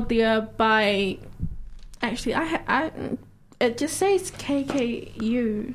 Tagimaucia 0.00 0.56
by. 0.56 1.18
Actually, 2.02 2.34
I, 2.34 2.60
I 2.68 2.90
it 3.60 3.78
just 3.78 3.96
says 3.96 4.30
KKU. 4.32 5.74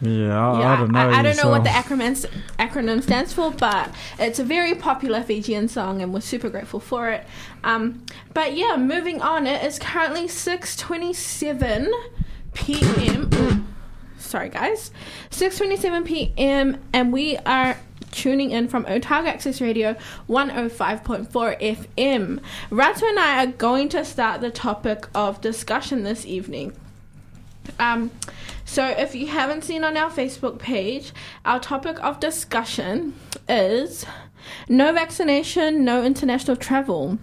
Yeah, 0.00 0.52
I, 0.52 0.60
yeah, 0.60 0.72
I 0.72 0.76
don't 0.76 0.92
know. 0.92 1.10
I, 1.10 1.22
don't 1.22 1.36
know 1.36 1.50
what 1.50 1.64
the 1.64 1.70
acronym 1.70 2.30
acronym 2.58 3.02
stands 3.02 3.32
for, 3.32 3.50
but 3.50 3.92
it's 4.18 4.38
a 4.38 4.44
very 4.44 4.74
popular 4.76 5.22
Fijian 5.22 5.66
song, 5.66 6.00
and 6.02 6.14
we're 6.14 6.20
super 6.20 6.48
grateful 6.48 6.78
for 6.78 7.10
it. 7.10 7.26
Um, 7.64 8.04
but 8.32 8.54
yeah, 8.54 8.76
moving 8.76 9.20
on. 9.20 9.46
It 9.46 9.64
is 9.64 9.78
currently 9.78 10.28
six 10.28 10.76
twenty 10.76 11.12
seven 11.12 11.92
p.m. 12.54 13.74
Sorry, 14.18 14.50
guys, 14.50 14.92
six 15.30 15.58
twenty 15.58 15.76
seven 15.76 16.04
p.m. 16.04 16.80
and 16.92 17.12
we 17.12 17.36
are 17.38 17.76
tuning 18.18 18.50
in 18.50 18.66
from 18.66 18.84
Otago 18.88 19.28
Access 19.28 19.60
Radio 19.60 19.94
105.4 20.28 21.28
FM. 21.30 22.40
Ratu 22.68 23.02
and 23.08 23.18
I 23.18 23.44
are 23.44 23.46
going 23.46 23.88
to 23.90 24.04
start 24.04 24.40
the 24.40 24.50
topic 24.50 25.06
of 25.14 25.40
discussion 25.40 26.02
this 26.02 26.26
evening. 26.26 26.72
Um, 27.78 28.10
so, 28.64 28.84
if 28.84 29.14
you 29.14 29.28
haven't 29.28 29.62
seen 29.62 29.84
on 29.84 29.96
our 29.96 30.10
Facebook 30.10 30.58
page, 30.58 31.12
our 31.44 31.60
topic 31.60 32.02
of 32.02 32.18
discussion 32.18 33.14
is 33.48 34.04
no 34.68 34.92
vaccination, 34.92 35.84
no 35.84 36.02
international 36.02 36.56
travel. 36.56 37.18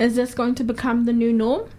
Is 0.00 0.16
this 0.16 0.34
going 0.34 0.56
to 0.56 0.64
become 0.64 1.04
the 1.04 1.12
new 1.12 1.32
norm? 1.32 1.70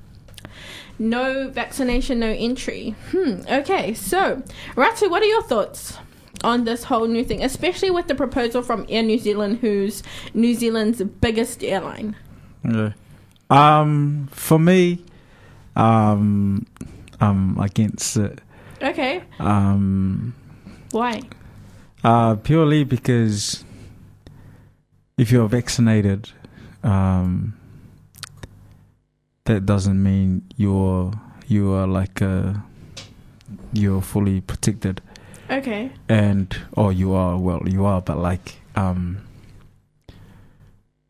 No 0.98 1.50
vaccination, 1.50 2.20
no 2.20 2.30
entry. 2.30 2.96
Hmm, 3.12 3.42
okay, 3.50 3.94
so, 3.94 4.44
Ratu, 4.76 5.10
what 5.10 5.24
are 5.24 5.26
your 5.26 5.44
thoughts 5.44 5.98
on 6.44 6.64
this 6.66 6.84
whole 6.86 7.08
new 7.08 7.24
thing, 7.24 7.44
especially 7.44 7.90
with 7.92 8.08
the 8.08 8.16
proposal 8.16 8.62
from 8.62 8.86
Air 8.90 9.04
New 9.04 9.18
Zealand, 9.20 9.60
who's 9.60 10.04
New 10.34 10.54
Zealand's 10.56 11.02
biggest 11.02 11.64
airline? 11.64 12.16
Yeah. 12.64 12.92
Um, 13.50 14.28
for 14.32 14.60
me, 14.60 15.04
um, 15.76 16.66
I'm 17.20 17.58
against 17.60 18.16
it. 18.18 18.42
Okay, 18.82 19.24
Um, 19.40 20.34
why? 20.92 21.22
uh, 22.04 22.36
purely 22.36 22.84
because 22.86 23.64
if 25.18 25.32
you're 25.32 25.50
vaccinated, 25.50 26.30
um, 26.84 27.54
that 29.46 29.66
doesn't 29.66 30.02
mean 30.02 30.44
you're 30.56 31.12
you 31.48 31.74
are 31.74 31.88
like 31.88 32.22
uh 32.22 32.54
you're 33.74 34.00
fully 34.02 34.40
protected 34.42 35.02
Okay, 35.52 35.92
and 36.08 36.56
or 36.74 36.94
you 36.94 37.14
are 37.14 37.38
well 37.38 37.62
you 37.68 37.86
are 37.86 38.02
but 38.02 38.18
like 38.20 38.58
um 38.76 39.18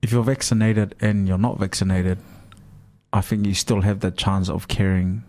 if 0.02 0.12
you're 0.12 0.24
vaccinated 0.24 0.96
and 1.02 1.28
you're 1.28 1.38
not 1.38 1.60
vaccinated 1.60 2.18
i 3.12 3.20
think 3.22 3.46
you 3.46 3.54
still 3.54 3.82
have 3.82 4.00
the 4.00 4.12
chance 4.12 4.50
of 4.50 4.68
carrying 4.70 5.24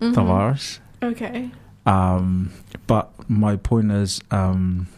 the 0.00 0.06
Mhm. 0.10 0.26
virus. 0.26 0.80
Okay, 1.02 1.50
um 1.86 2.50
but 2.88 3.12
my 3.30 3.56
point 3.56 3.92
is 3.92 4.20
um 4.32 4.88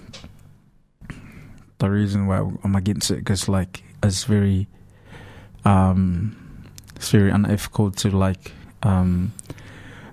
the 1.79 1.91
reason 1.91 2.27
why 2.27 2.39
i'm 2.65 2.75
against 2.75 3.11
it 3.11 3.19
because 3.19 3.49
like 3.49 3.83
it's 4.03 4.25
very 4.25 4.67
um 5.65 6.35
it's 6.97 7.11
very 7.11 7.31
unethical 7.31 7.91
to 7.91 8.11
like 8.11 8.53
um 8.83 9.33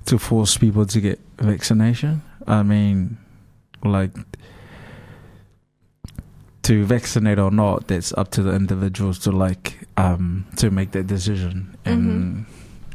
to 0.06 0.17
force 0.19 0.58
people 0.58 0.86
to 0.86 0.99
get 0.99 1.19
vaccination 1.38 2.21
i 2.47 2.62
mean 2.63 3.17
like 3.84 4.13
to 6.63 6.84
vaccinate 6.86 7.38
or 7.38 7.51
not 7.51 7.88
that's 7.88 8.12
up 8.13 8.31
to 8.31 8.41
the 8.41 8.51
individuals 8.55 9.19
to 9.19 9.31
like 9.31 9.88
um 9.97 10.45
to 10.58 10.71
make 10.71 10.91
that 10.91 11.05
decision. 11.05 11.77
And 11.86 12.45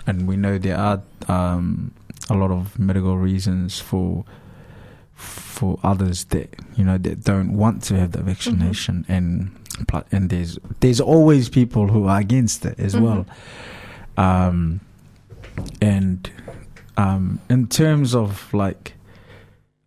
and 0.06 0.26
we 0.26 0.36
know 0.36 0.58
there 0.58 0.76
are 0.76 1.00
um 1.28 1.92
a 2.28 2.34
lot 2.34 2.50
of 2.50 2.76
medical 2.78 3.16
reasons 3.16 3.78
for 3.78 4.24
for 5.14 5.78
others 5.84 6.24
that 6.26 6.48
you 6.76 6.84
know 6.84 6.98
that 6.98 7.22
don't 7.22 7.52
want 7.56 7.82
to 7.84 7.96
have 7.96 8.10
the 8.12 8.22
vaccination. 8.22 9.04
And 9.08 9.52
pl- 9.86 10.04
and 10.10 10.30
there's 10.30 10.58
there's 10.80 11.00
always 11.00 11.48
people 11.48 11.86
who 11.88 12.06
are 12.08 12.18
against 12.18 12.64
it 12.66 12.80
as 12.80 12.94
Mhm. 12.96 13.02
well. 13.02 13.26
Um 14.16 14.80
and 15.80 16.28
um 16.96 17.38
in 17.48 17.68
terms 17.68 18.16
of 18.16 18.52
like 18.52 18.94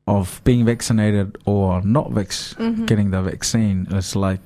of 0.07 0.41
being 0.43 0.65
vaccinated 0.65 1.37
or 1.45 1.81
not 1.81 2.11
vac- 2.11 2.29
Mhm. 2.59 2.85
getting 2.85 3.11
the 3.11 3.21
vaccine 3.21 3.87
it's 3.91 4.15
like 4.15 4.41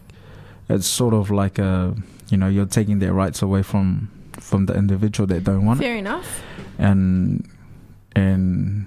it's 0.70 0.86
sort 0.86 1.14
of 1.14 1.32
like 1.32 1.58
a 1.60 1.96
you 2.30 2.38
know 2.38 2.48
you're 2.48 2.66
taking 2.68 3.00
their 3.00 3.14
rights 3.14 3.42
away 3.42 3.64
from 3.64 4.10
from 4.40 4.66
the 4.68 4.74
individual 4.76 5.26
that 5.28 5.44
don't 5.44 5.66
want 5.66 5.80
it 5.80 5.84
fair 5.84 5.96
enough. 5.98 6.42
and 6.78 7.48
and 8.16 8.86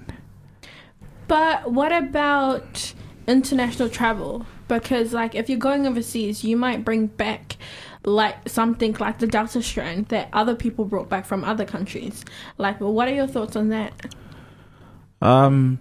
But 1.27 1.71
what 1.71 1.91
about 1.91 2.93
international 3.27 3.89
travel? 3.89 4.45
Because 4.67 5.13
like 5.13 5.35
if 5.35 5.49
you're 5.49 5.59
going 5.59 5.85
overseas, 5.87 6.43
you 6.43 6.55
might 6.57 6.83
bring 6.85 7.07
back 7.07 7.57
like 8.05 8.47
something 8.49 8.95
like 8.99 9.19
the 9.19 9.27
Delta 9.27 9.61
strain 9.61 10.05
that 10.09 10.27
other 10.33 10.55
people 10.55 10.85
brought 10.85 11.07
back 11.09 11.25
from 11.25 11.43
other 11.43 11.65
countries. 11.65 12.23
Like, 12.57 12.79
well, 12.81 12.93
what 12.93 13.07
are 13.07 13.13
your 13.13 13.27
thoughts 13.27 13.55
on 13.55 13.69
that? 13.69 13.93
Um, 15.21 15.79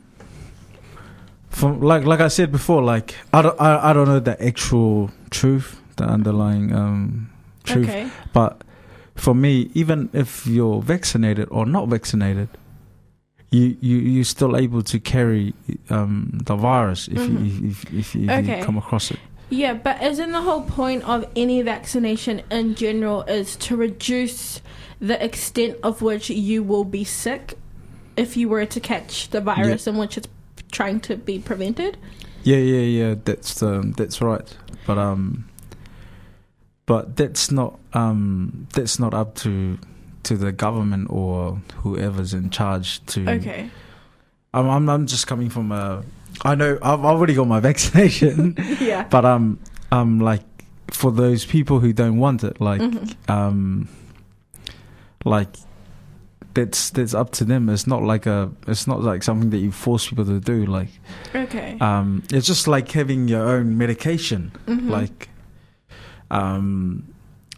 from 1.51 1.81
like 1.81 2.05
like 2.05 2.21
I 2.21 2.29
said 2.29 2.51
before, 2.53 2.83
like 2.83 3.15
I 3.33 3.43
don't 3.43 3.61
I, 3.61 3.91
I 3.91 3.93
don't 3.93 4.07
know 4.09 4.21
the 4.21 4.43
actual 4.43 5.11
truth, 5.31 5.81
the 5.97 6.05
underlying 6.05 6.73
um 6.75 7.31
truth. 7.65 7.89
Okay. 7.89 8.09
But 8.33 8.63
for 9.17 9.35
me, 9.35 9.71
even 9.75 10.09
if 10.13 10.47
you're 10.47 10.81
vaccinated 10.81 11.49
or 11.51 11.67
not 11.67 11.89
vaccinated, 11.89 12.49
you 13.51 13.77
you 13.81 13.99
you're 13.99 14.25
still 14.25 14.57
able 14.57 14.83
to 14.83 14.99
carry 15.01 15.53
um 15.91 16.41
the 16.45 16.55
virus 16.57 17.09
if 17.09 17.19
Mhm. 17.19 17.45
you 17.45 17.69
if 17.71 17.85
if, 17.93 18.15
if 18.17 18.31
Okay. 18.31 18.59
you 18.59 18.65
come 18.65 18.79
across 18.79 19.11
it. 19.11 19.19
Yeah, 19.53 19.75
but 19.75 20.01
isn't 20.01 20.31
the 20.31 20.43
whole 20.43 20.63
point 20.63 21.03
of 21.09 21.25
any 21.35 21.61
vaccination 21.63 22.43
in 22.53 22.77
general 22.77 23.23
is 23.23 23.57
to 23.57 23.75
reduce 23.77 24.61
the 25.01 25.23
extent 25.25 25.77
of 25.83 26.03
which 26.03 26.31
you 26.31 26.63
will 26.63 26.85
be 26.85 27.03
sick 27.03 27.59
if 28.17 28.37
you 28.37 28.49
were 28.49 28.65
to 28.67 28.79
catch 28.79 29.29
the 29.31 29.41
virus 29.41 29.89
in 29.89 29.97
which 29.97 30.17
it's 30.17 30.29
trying 30.71 31.01
to 31.01 31.17
be 31.17 31.39
prevented? 31.39 31.97
Yeah, 32.43 32.57
yeah, 32.59 32.81
yeah. 33.09 33.15
That's 33.25 33.63
um, 33.63 33.93
that's 33.93 34.21
right. 34.23 34.57
But 34.87 34.99
um, 34.99 35.49
but 36.87 37.17
that's 37.17 37.51
not 37.51 37.79
um, 37.93 38.67
that's 38.73 38.99
not 38.99 39.15
up 39.15 39.35
to 39.37 39.79
to 40.23 40.37
the 40.37 40.53
government 40.53 41.09
or 41.11 41.61
whoever's 41.83 42.33
in 42.35 42.51
charge 42.51 43.05
to. 43.07 43.29
Okay. 43.31 43.71
I'm 44.55 44.69
I'm, 44.69 44.89
I'm 44.89 45.07
just 45.07 45.27
coming 45.27 45.51
from 45.51 45.71
a. 45.73 46.03
I 46.45 46.55
know 46.55 46.79
I've 46.83 47.05
already 47.05 47.35
got 47.35 47.47
my 47.47 47.61
vaccination, 47.71 48.55
yeah. 48.81 49.07
but 49.09 49.25
um, 49.25 49.59
um, 49.93 50.19
like 50.21 50.43
for 50.91 51.13
those 51.13 51.45
people 51.45 51.79
who 51.81 51.93
don't 51.93 52.17
want 52.19 52.43
it, 52.43 52.61
like 52.61 52.81
Mhm. 52.81 53.31
um, 53.31 53.89
like 55.25 55.49
that's 56.55 56.91
that's 56.91 57.15
up 57.15 57.31
to 57.33 57.45
them. 57.45 57.69
It's 57.69 57.87
not 57.87 58.03
like 58.03 58.27
a. 58.27 58.51
It's 58.67 58.87
not 58.87 59.03
like 59.03 59.23
something 59.23 59.51
that 59.51 59.59
you 59.59 59.71
force 59.73 60.09
people 60.09 60.25
to 60.25 60.41
do. 60.41 60.67
Like 60.67 60.89
Okay. 61.35 61.77
um, 61.81 62.23
it's 62.33 62.47
just 62.47 62.67
like 62.69 62.91
having 62.91 63.29
your 63.29 63.47
own 63.49 63.79
medication. 63.79 64.53
Mhm. 64.67 64.91
Like, 64.91 65.29
um, 66.31 67.05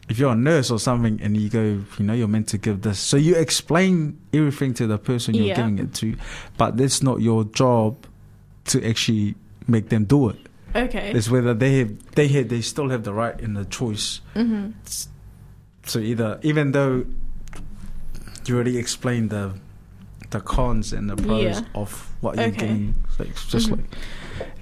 if 0.08 0.18
you're 0.18 0.32
a 0.32 0.36
nurse 0.36 0.70
or 0.70 0.78
something 0.78 1.20
and 1.22 1.36
you 1.36 1.48
go, 1.48 1.62
you 1.62 2.04
know, 2.04 2.12
you're 2.12 2.28
meant 2.28 2.48
to 2.48 2.58
give 2.58 2.82
this. 2.82 2.98
So 2.98 3.16
you 3.16 3.34
explain 3.36 4.18
everything 4.32 4.74
to 4.74 4.86
the 4.86 4.98
person 4.98 5.34
you're 5.34 5.46
Yeah. 5.46 5.56
giving 5.56 5.78
it 5.78 5.94
to, 5.94 6.16
but 6.58 6.76
that's 6.76 7.02
not 7.02 7.20
your 7.22 7.44
job 7.44 7.96
to 8.66 8.86
actually 8.86 9.34
make 9.66 9.88
them 9.88 10.04
do 10.04 10.28
it. 10.28 10.36
okay. 10.74 11.12
It's 11.14 11.30
whether 11.30 11.54
they 11.54 11.78
have, 11.78 12.12
they 12.14 12.28
have, 12.28 12.48
they 12.48 12.60
still 12.62 12.88
have 12.90 13.04
the 13.04 13.12
right 13.12 13.38
and 13.40 13.56
the 13.56 13.64
choice. 13.64 14.20
hmm 14.34 14.70
So 15.84 15.98
either, 15.98 16.38
even 16.42 16.72
though 16.72 17.04
you 18.48 18.54
already 18.56 18.78
explained 18.78 19.30
the 19.30 19.52
the 20.30 20.40
cons 20.40 20.94
and 20.94 21.10
the 21.10 21.16
pros 21.16 21.42
Yeah. 21.42 21.60
of 21.74 22.08
what 22.22 22.36
you're 22.36 22.46
Okay. 22.46 22.56
getting, 22.56 22.94
so 23.18 23.24
it's 23.24 23.46
just 23.46 23.68
Mhm. 23.68 23.72
like, 23.72 23.84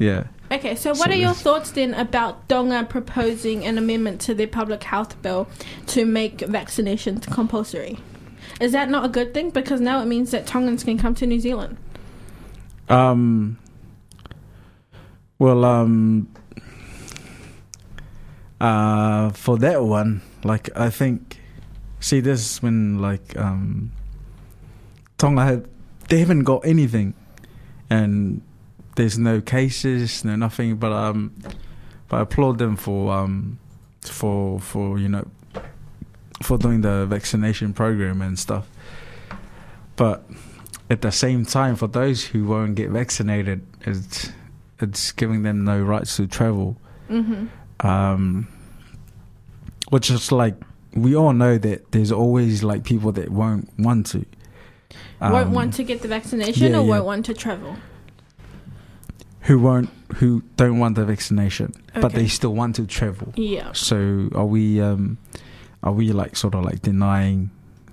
yeah. 0.01 0.25
Okay, 0.51 0.75
so 0.75 0.90
what 0.90 0.99
So 0.99 1.11
are 1.11 1.14
your 1.14 1.33
thoughts 1.33 1.71
then 1.71 1.95
about 1.95 2.49
Tonga 2.49 2.85
proposing 2.88 3.64
an 3.64 3.79
amendment 3.79 4.21
to 4.23 4.35
their 4.35 4.49
public 4.49 4.83
health 4.83 5.21
bill 5.23 5.47
to 5.87 6.05
make 6.05 6.38
vaccinations 6.38 7.31
compulsory? 7.31 7.99
Is 8.61 8.73
that 8.73 8.90
not 8.90 9.05
a 9.05 9.09
good 9.09 9.33
thing? 9.33 9.51
Because 9.51 9.81
now 9.81 10.03
it 10.03 10.07
means 10.07 10.33
that 10.33 10.45
Tongans 10.45 10.83
can 10.83 10.99
come 10.99 11.14
to 11.14 11.27
New 11.27 11.38
Zealand. 11.38 11.77
Um. 12.88 13.57
Well, 15.38 15.64
um. 15.64 16.27
Uh, 18.61 19.31
for 19.31 19.57
that 19.59 19.85
one, 19.85 20.21
like 20.45 20.69
I 20.77 20.90
think, 20.90 21.39
see, 22.01 22.21
this 22.21 22.41
is 22.41 22.63
when 22.63 23.01
like 23.01 23.37
um, 23.37 23.93
Tonga 25.19 25.45
had 25.45 25.69
they 26.09 26.19
haven't 26.19 26.45
got 26.45 26.67
anything, 26.67 27.15
and 27.89 28.43
there's 28.97 29.19
no 29.19 29.41
cases, 29.41 30.25
no 30.25 30.37
nothing. 30.37 30.77
But 30.77 30.93
um, 30.93 31.35
but 32.09 32.17
I 32.17 32.21
applaud 32.23 32.59
them 32.59 32.77
for 32.77 33.13
um, 33.13 33.59
for 34.03 34.59
for 34.59 34.99
you 34.99 35.09
know, 35.09 35.29
for 36.43 36.59
doing 36.59 36.81
the 36.81 37.07
vaccination 37.07 37.73
program 37.73 38.23
and 38.23 38.39
stuff. 38.39 38.69
But 39.97 40.25
at 40.89 41.03
the 41.03 41.13
same 41.13 41.45
time, 41.45 41.77
for 41.77 41.87
those 41.87 42.25
who 42.25 42.47
won't 42.47 42.75
get 42.75 42.91
vaccinated, 42.91 43.65
it's 43.83 44.31
it's 44.81 45.13
giving 45.13 45.43
them 45.43 45.65
no 45.65 45.81
rights 45.81 46.17
to 46.17 46.27
travel. 46.27 46.77
Mm-hmm. 47.09 47.47
Um, 47.87 48.49
which 49.91 50.11
is 50.11 50.31
like 50.31 50.55
we 50.94 51.14
all 51.16 51.33
know 51.33 51.59
that 51.59 51.92
there's 51.92 52.12
always 52.12 52.62
like 52.62 52.85
people 52.85 53.12
that 53.12 53.31
won't 53.31 53.68
want 53.79 54.07
to. 54.07 54.24
won't 55.20 55.48
Um, 55.48 55.53
want 55.53 55.74
to 55.74 55.85
get 55.85 56.03
the 56.03 56.09
vaccination 56.09 56.72
yeah, 56.72 56.79
or 56.79 56.83
yeah. 56.85 56.90
won't 56.90 57.05
want 57.05 57.26
to 57.26 57.35
travel. 57.35 57.76
who 59.42 59.59
won't 59.59 59.88
who 60.16 60.42
don't 60.57 60.79
want 60.79 60.96
the 60.96 61.05
vaccination, 61.05 61.72
but 61.94 62.12
they 62.12 62.26
still 62.29 62.55
want 62.55 62.76
to 62.76 62.87
travel. 62.87 63.33
Yeah. 63.37 63.72
So 63.72 64.29
are 64.35 64.44
we 64.46 64.81
um 64.81 65.18
are 65.83 65.92
we 65.92 66.12
like 66.12 66.37
sort 66.37 66.55
of 66.55 66.64
like 66.64 66.83
denying 66.83 67.50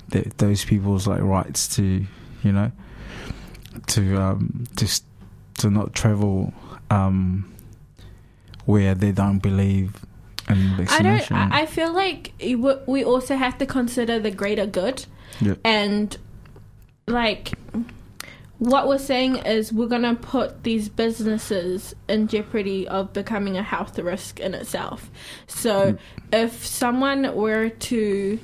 that 0.10 0.38
those 0.40 0.66
people's 0.66 1.08
like 1.08 1.22
rights 1.22 1.68
to 1.76 2.06
you 2.44 2.52
know 2.52 2.72
to 3.88 4.18
um 4.22 4.66
to 4.76 4.86
s- 4.86 5.04
to 5.60 5.70
not 5.70 5.94
travel 5.94 6.54
um 6.90 7.46
where 8.66 8.94
they 8.96 9.12
don't 9.12 9.40
believe 9.40 9.94
in 10.50 10.88
I 10.90 11.02
don't. 11.02 11.32
I 11.32 11.66
feel 11.66 11.94
like 11.94 12.34
we 12.40 13.04
also 13.04 13.36
have 13.36 13.58
to 13.60 13.66
consider 13.66 14.20
the 14.20 14.32
greater 14.32 14.66
good, 14.66 15.06
Yeah. 15.42 15.56
and 15.64 16.16
like 17.08 17.52
what 18.60 18.88
we're 18.88 18.98
saying 18.98 19.36
is 19.38 19.72
we're 19.72 19.88
gonna 19.88 20.16
put 20.16 20.64
these 20.64 20.90
businesses 20.90 21.94
in 22.10 22.28
jeopardy 22.28 22.88
of 22.88 23.14
becoming 23.14 23.56
a 23.56 23.62
health 23.64 24.00
risk 24.00 24.40
in 24.40 24.54
itself. 24.56 25.12
So 25.46 25.94
Mm. 25.94 25.98
if 26.34 26.66
someone 26.66 27.36
were 27.36 27.70
to 27.70 28.40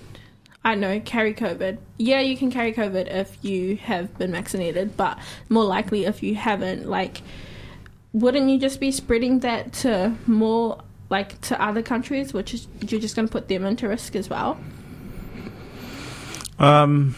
I 0.65 0.71
don't 0.75 0.79
know, 0.79 0.99
carry 1.01 1.33
COVID. 1.33 1.77
Yeah, 1.97 2.21
you 2.21 2.37
can 2.37 2.49
carry 2.49 2.71
COVID 2.71 3.13
if 3.13 3.37
you 3.41 3.75
have 3.75 4.17
been 4.17 4.31
vaccinated, 4.31 4.95
but 4.95 5.19
more 5.49 5.65
likely 5.65 6.05
if 6.05 6.23
you 6.23 6.35
haven't, 6.35 6.87
like, 6.87 7.21
wouldn't 8.13 8.49
you 8.49 8.57
just 8.57 8.79
be 8.79 8.89
spreading 8.89 9.39
that 9.39 9.73
to 9.73 10.13
more, 10.25 10.77
like, 11.09 11.39
to 11.41 11.61
other 11.61 11.81
countries, 11.81 12.33
which 12.33 12.53
is, 12.53 12.67
you're 12.87 13.01
just 13.01 13.15
going 13.15 13.27
to 13.27 13.31
put 13.31 13.47
them 13.47 13.65
into 13.65 13.87
risk 13.87 14.15
as 14.15 14.29
well? 14.29 14.57
Um, 16.59 17.15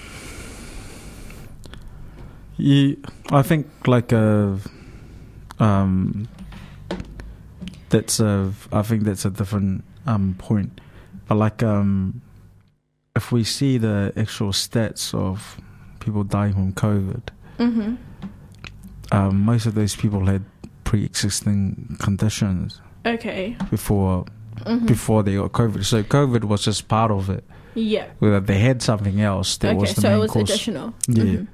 you, 2.57 2.97
I 3.29 3.41
think 3.41 3.67
like 3.87 4.11
a, 4.11 4.57
um, 5.59 6.27
that's 7.89 8.19
a, 8.19 8.51
I 8.71 8.81
think 8.81 9.03
that's 9.03 9.25
a 9.25 9.29
different 9.29 9.83
um 10.05 10.35
point, 10.37 10.81
but 11.27 11.35
like 11.35 11.63
um, 11.63 12.21
if 13.15 13.31
we 13.31 13.43
see 13.43 13.77
the 13.77 14.13
actual 14.15 14.49
stats 14.49 15.13
of 15.13 15.59
people 15.99 16.23
dying 16.23 16.53
from 16.53 16.73
COVID, 16.73 17.21
Mm-hmm. 17.57 17.95
um, 19.13 19.41
most 19.41 19.65
of 19.65 19.75
those 19.75 19.95
people 19.95 20.25
had 20.25 20.43
pre-existing 20.83 21.95
conditions 21.99 22.81
Okay. 23.05 23.55
before 23.69 24.25
hmm 24.65 24.85
before 24.85 25.21
they 25.23 25.35
got 25.35 25.51
COVID. 25.51 25.83
So 25.85 26.01
COVID 26.03 26.45
was 26.45 26.63
just 26.65 26.87
part 26.87 27.11
of 27.11 27.29
it. 27.29 27.43
Yeah. 27.75 28.07
Whether 28.19 28.39
they 28.39 28.57
had 28.59 28.81
something 28.81 29.19
else, 29.21 29.57
that 29.57 29.69
okay, 29.71 29.77
was 29.81 29.93
the 29.95 30.01
so 30.01 30.09
main 30.09 30.17
it 30.17 30.21
was 30.21 30.31
cause. 30.31 30.41
additional. 30.43 30.93
Yeah. 31.07 31.23
Mhm. 31.23 31.47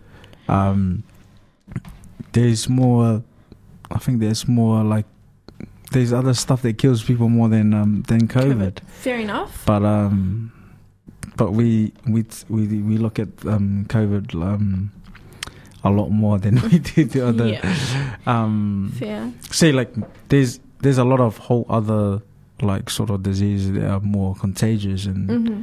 um 0.49 1.03
there's 2.33 2.69
more 2.69 3.23
i 3.91 3.97
think 3.97 4.19
there's 4.19 4.47
more 4.47 4.83
like 4.83 5.05
there's 5.91 6.13
other 6.13 6.33
stuff 6.33 6.61
that 6.61 6.77
kills 6.77 7.03
people 7.03 7.27
more 7.27 7.49
than 7.49 7.73
um 7.73 8.03
than 8.07 8.27
covid, 8.27 8.79
Fair 9.03 9.19
enough. 9.19 9.63
but 9.65 9.83
um 9.83 10.51
but 11.35 11.51
we 11.51 11.91
we 12.07 12.23
we 12.49 12.67
we 12.81 12.97
look 12.97 13.19
at 13.19 13.27
um 13.45 13.85
covid 13.89 14.33
um 14.35 14.91
a 15.83 15.89
lot 15.89 16.09
more 16.09 16.37
than 16.39 16.61
we 16.71 16.79
did 16.79 17.09
the 17.11 17.27
other 17.27 17.47
yeah. 17.47 18.15
um 18.25 18.93
Fair. 18.97 19.31
say 19.51 19.71
like 19.73 19.91
there's 20.29 20.59
there's 20.81 20.97
a 20.97 21.03
lot 21.03 21.19
of 21.19 21.37
whole 21.37 21.65
other 21.69 22.21
like 22.61 22.89
sort 22.89 23.09
of 23.09 23.23
diseases 23.23 23.71
that 23.73 23.87
are 23.89 23.99
more 24.01 24.35
contagious 24.35 25.05
and 25.05 25.29
hmm 25.47 25.61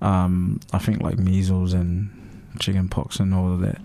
um, 0.00 0.60
I 0.72 0.78
think 0.78 1.00
like 1.02 1.18
measles 1.18 1.72
and 1.72 2.08
chickenpox 2.60 3.18
and 3.18 3.34
all 3.34 3.52
of 3.52 3.60
that. 3.62 3.80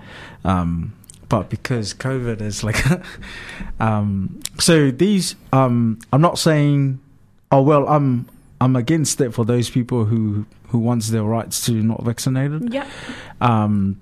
Um, 0.45 0.93
but 1.27 1.49
because 1.49 1.91
COVID 1.95 2.39
is 2.39 2.63
like, 2.63 2.77
um, 3.79 4.39
so 4.59 4.91
these, 4.91 5.35
um, 5.51 5.97
I'm 6.11 6.21
not 6.21 6.37
saying, 6.37 6.99
oh 7.51 7.63
well, 7.63 7.87
I'm 7.87 8.27
I'm 8.61 8.75
against 8.75 9.19
it 9.21 9.33
for 9.33 9.43
those 9.43 9.71
people 9.71 10.05
who 10.05 10.45
who 10.67 10.77
wants 10.77 11.09
their 11.09 11.23
rights 11.23 11.65
to 11.65 11.71
not 11.71 12.03
vaccinated. 12.03 12.71
Yeah. 12.71 12.87
Um, 13.41 13.99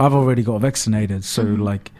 I've 0.00 0.14
already 0.14 0.42
got 0.42 0.60
vaccinated, 0.62 1.24
so 1.24 1.44
Mhm. 1.44 1.60
like, 1.60 1.92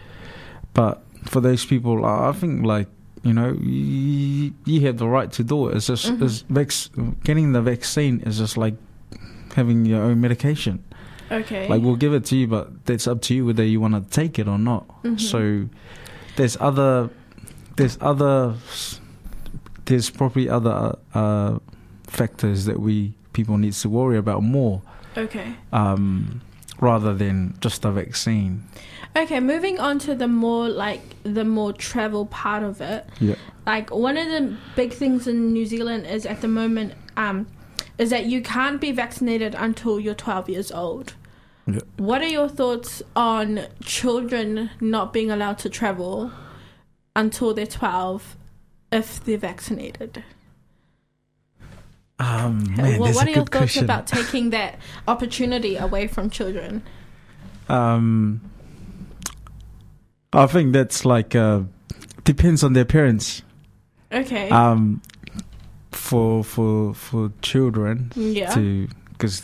but 0.72 1.04
for 1.24 1.40
those 1.40 1.64
people, 1.64 2.04
I 2.04 2.32
think 2.32 2.64
like. 2.66 2.88
You 3.24 3.32
know, 3.32 3.56
you, 3.60 4.52
you 4.66 4.80
have 4.82 4.98
the 4.98 5.08
right 5.08 5.32
to 5.32 5.42
do 5.42 5.68
it. 5.68 5.76
It's 5.76 5.86
just, 5.86 6.12
Mhm. 6.12 6.56
it's 6.60 6.90
getting 7.24 7.52
the 7.52 7.62
vaccine 7.62 8.20
is 8.20 8.36
just 8.38 8.56
like 8.56 8.74
having 9.54 9.86
your 9.86 10.02
own 10.02 10.20
medication. 10.20 10.84
Okay. 11.32 11.66
Like 11.68 11.82
we'll 11.82 11.96
give 11.96 12.12
it 12.12 12.26
to 12.26 12.36
you, 12.36 12.46
but 12.46 12.70
it's 12.86 13.06
up 13.08 13.22
to 13.22 13.34
you 13.34 13.46
whether 13.46 13.64
you 13.64 13.80
want 13.80 13.94
to 13.94 14.02
take 14.20 14.38
it 14.38 14.46
or 14.46 14.58
not. 14.58 14.84
Mhm. 15.02 15.18
So 15.18 15.68
there's 16.36 16.56
other, 16.60 17.08
there's 17.76 17.96
other, 18.02 18.54
there's 19.86 20.10
probably 20.10 20.48
other 20.48 20.96
uh, 21.14 21.58
factors 22.06 22.66
that 22.66 22.78
we 22.80 23.14
people 23.32 23.56
needs 23.58 23.80
to 23.82 23.88
worry 23.88 24.16
about 24.18 24.42
more, 24.42 24.82
okay. 25.16 25.54
um, 25.72 26.40
rather 26.84 27.14
than 27.14 27.56
just 27.60 27.82
the 27.82 27.90
vaccine. 27.90 28.62
Okay, 29.16 29.40
moving 29.40 29.80
on 29.80 29.98
to 30.00 30.14
the 30.14 30.28
more 30.28 30.68
like 30.68 31.00
the 31.22 31.44
more 31.44 31.72
travel 31.72 32.26
part 32.26 32.62
of 32.62 32.80
it. 32.80 33.06
Yeah. 33.20 33.36
Like 33.66 33.90
one 33.90 34.16
of 34.16 34.26
the 34.26 34.56
big 34.76 34.92
things 34.92 35.26
in 35.26 35.52
New 35.52 35.66
Zealand 35.66 36.06
is 36.06 36.26
at 36.26 36.40
the 36.42 36.48
moment 36.48 36.92
um 37.16 37.46
is 37.96 38.10
that 38.10 38.26
you 38.26 38.42
can't 38.42 38.80
be 38.80 38.90
vaccinated 38.92 39.54
until 39.54 40.00
you're 40.00 40.14
12 40.14 40.48
years 40.50 40.72
old. 40.72 41.14
Yeah. 41.66 41.80
What 41.96 42.20
are 42.22 42.28
your 42.28 42.48
thoughts 42.48 43.02
on 43.16 43.66
children 43.82 44.70
not 44.80 45.12
being 45.12 45.30
allowed 45.30 45.58
to 45.58 45.70
travel 45.70 46.32
until 47.16 47.54
they're 47.54 47.66
12 47.66 48.36
if 48.92 49.24
they're 49.24 49.38
vaccinated? 49.38 50.24
Um, 52.18 52.64
man, 52.76 53.00
well, 53.00 53.12
what 53.12 53.26
are 53.26 53.30
your 53.30 53.44
thoughts 53.44 53.50
question. 53.50 53.84
about 53.84 54.06
taking 54.06 54.50
that 54.50 54.78
opportunity 55.08 55.76
away 55.76 56.06
from 56.06 56.30
children? 56.30 56.82
Um, 57.68 58.40
I 60.32 60.46
think 60.46 60.72
that's 60.72 61.04
like 61.04 61.34
uh, 61.34 61.62
depends 62.24 62.62
on 62.62 62.72
their 62.72 62.84
parents. 62.84 63.42
Okay. 64.12 64.48
um 64.50 65.02
for 65.90 66.44
for 66.44 66.94
for 66.94 67.32
children 67.42 68.12
yeah. 68.14 68.54
to 68.54 68.88
because 69.12 69.42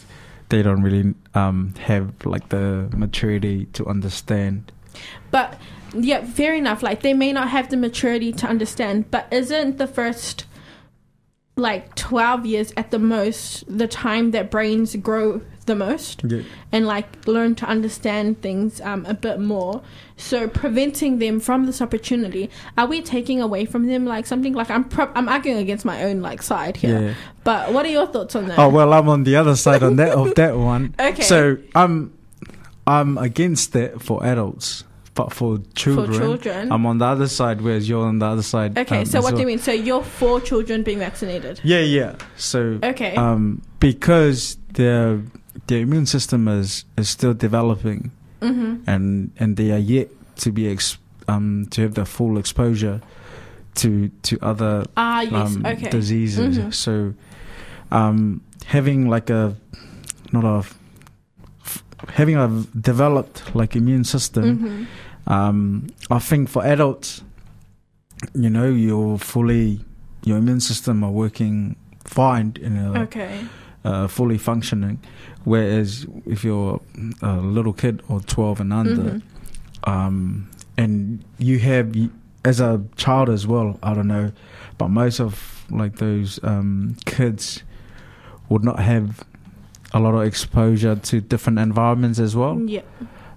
they 0.49 0.63
don't 0.63 0.83
really 0.83 1.15
um 1.35 1.75
have 1.81 2.13
like 2.25 2.51
the 2.51 2.89
maturity 2.95 3.67
to 3.73 3.87
understand 3.87 4.71
But 5.31 5.59
yeah, 5.95 6.25
fair 6.25 6.55
enough. 6.55 6.83
Like 6.83 7.03
they 7.03 7.15
may 7.15 7.33
not 7.33 7.49
have 7.49 7.71
the 7.71 7.77
maturity 7.77 8.33
to 8.33 8.47
understand, 8.47 9.11
but 9.11 9.27
isn't 9.31 9.79
the 9.79 9.87
first 9.87 10.47
like 11.61 11.95
12 11.95 12.47
years 12.47 12.73
at 12.77 12.91
the 12.91 12.99
most 12.99 13.65
the 13.67 13.87
time 13.87 14.31
that 14.33 14.51
brains 14.51 14.97
grow 14.97 15.41
the 15.67 15.75
most 15.77 16.23
yeah. 16.25 16.43
and 16.73 16.87
like 16.87 17.27
learn 17.27 17.55
to 17.55 17.67
understand 17.67 18.41
things 18.43 18.81
um, 18.81 19.07
a 19.07 19.15
bit 19.15 19.39
more. 19.39 19.83
So 20.17 20.49
preventing 20.49 21.19
them 21.19 21.39
from 21.39 21.67
this 21.67 21.81
opportunity 21.81 22.51
are 22.77 22.87
we 22.87 23.03
taking 23.03 23.41
away 23.41 23.65
from 23.65 23.87
them? 23.87 24.05
Like 24.05 24.27
something 24.27 24.55
like 24.55 24.71
i'm 24.71 24.85
pro- 24.85 25.13
i'm 25.15 25.29
arguing 25.29 25.59
against 25.59 25.85
my 25.85 26.05
own 26.05 26.21
like 26.21 26.43
side 26.43 26.77
here. 26.77 27.01
Yeah. 27.01 27.15
But 27.45 27.73
what 27.73 27.87
are 27.87 27.91
your 27.91 28.07
thoughts 28.07 28.35
on 28.35 28.49
that? 28.49 28.59
Oh 28.59 28.69
well 28.69 28.93
i'm 28.93 29.09
on 29.09 29.25
the 29.25 29.37
other 29.37 29.57
side 29.57 29.83
on 29.83 29.97
that 29.97 30.13
of 30.13 30.35
that 30.35 30.57
one. 30.57 30.95
Okay. 31.01 31.23
So 31.23 31.59
i'm 31.75 32.13
i'm 32.87 33.19
against 33.19 33.73
that 33.73 34.03
for 34.03 34.25
adults 34.25 34.85
but 35.21 35.33
for 35.33 35.59
children, 35.75 36.19
children. 36.19 36.73
i'm 36.73 36.85
on 36.87 36.97
the 36.99 37.05
other 37.05 37.29
side 37.29 37.61
whereas 37.61 37.89
you're 37.89 38.07
on 38.13 38.19
the 38.19 38.27
other 38.27 38.47
side 38.55 38.79
okay 38.79 39.01
um, 39.01 39.05
so 39.05 39.21
what 39.21 39.35
do 39.35 39.41
you 39.41 39.47
mean? 39.47 39.59
So 39.59 39.73
you're 39.73 40.03
for 40.03 40.41
children 40.41 40.83
being 40.83 40.99
vaccinated? 40.99 41.61
Yeah 41.63 41.81
yeah. 41.81 42.17
So 42.37 42.79
okay. 42.83 43.15
um 43.17 43.63
because 43.79 44.57
their 44.75 45.23
their 45.67 45.81
immune 45.81 46.07
system 46.07 46.49
is 46.49 46.85
is 46.97 47.09
still 47.09 47.35
developing 47.35 48.13
mm-hmm. 48.41 48.89
and 48.89 49.33
and 49.39 49.57
they 49.57 49.71
are 49.73 49.85
yet 49.97 50.09
to 50.37 50.53
be 50.53 50.71
ex- 50.71 50.99
um 51.29 51.67
to 51.73 51.83
have 51.83 51.95
the 51.95 52.05
full 52.05 52.39
exposure 52.39 53.01
to 53.77 54.09
to 54.23 54.39
other 54.43 54.85
ah 54.97 55.21
yes. 55.23 55.57
um, 55.57 55.67
okay. 55.67 55.91
diseases. 55.91 56.59
Mhm. 56.59 56.75
So 56.75 57.15
um 57.91 58.41
having 58.67 59.09
like 59.09 59.31
a 59.31 59.57
not 60.33 60.45
a 60.45 60.65
having 62.09 62.37
a 62.37 62.49
developed 62.81 63.55
like 63.55 63.77
immune 63.77 64.05
system 64.05 64.57
hmm 64.57 64.85
um 65.37 65.87
I 66.11 66.19
think 66.29 66.49
for 66.55 66.63
adults 66.75 67.23
you 68.35 68.51
know 68.57 68.69
you're 68.87 69.19
fully 69.19 69.81
your 70.25 70.39
immune 70.39 70.61
system 70.61 71.03
are 71.05 71.11
working 71.25 71.77
fine 72.05 72.49
You 72.61 72.71
know, 72.71 72.93
okay 73.07 73.35
uh, 73.85 74.07
fully 74.09 74.37
functioning 74.39 74.97
whereas 75.45 76.07
if 76.27 76.45
you're 76.45 76.81
a 77.23 77.37
little 77.57 77.73
kid 77.73 78.03
or 78.09 78.21
12 78.21 78.61
and 78.61 78.73
under 78.73 79.03
Mhm. 79.03 79.23
um, 79.85 80.49
and 80.77 81.25
you 81.39 81.59
have 81.61 81.87
as 82.45 82.61
a 82.61 82.83
child 82.97 83.29
as 83.29 83.47
well. 83.47 83.79
I 83.83 83.93
don't 83.95 84.09
know, 84.09 84.33
but 84.79 84.89
most 84.89 85.21
of 85.21 85.65
like 85.71 85.97
those 85.97 86.41
um, 86.43 86.97
kids 87.05 87.63
would 88.49 88.65
not 88.65 88.79
have 88.81 89.07
a 89.93 90.01
lot 90.01 90.15
of 90.15 90.23
exposure 90.23 90.97
to 90.97 91.21
different 91.21 91.59
environments 91.59 92.19
as 92.19 92.35
well. 92.37 92.59
yeah 92.77 92.83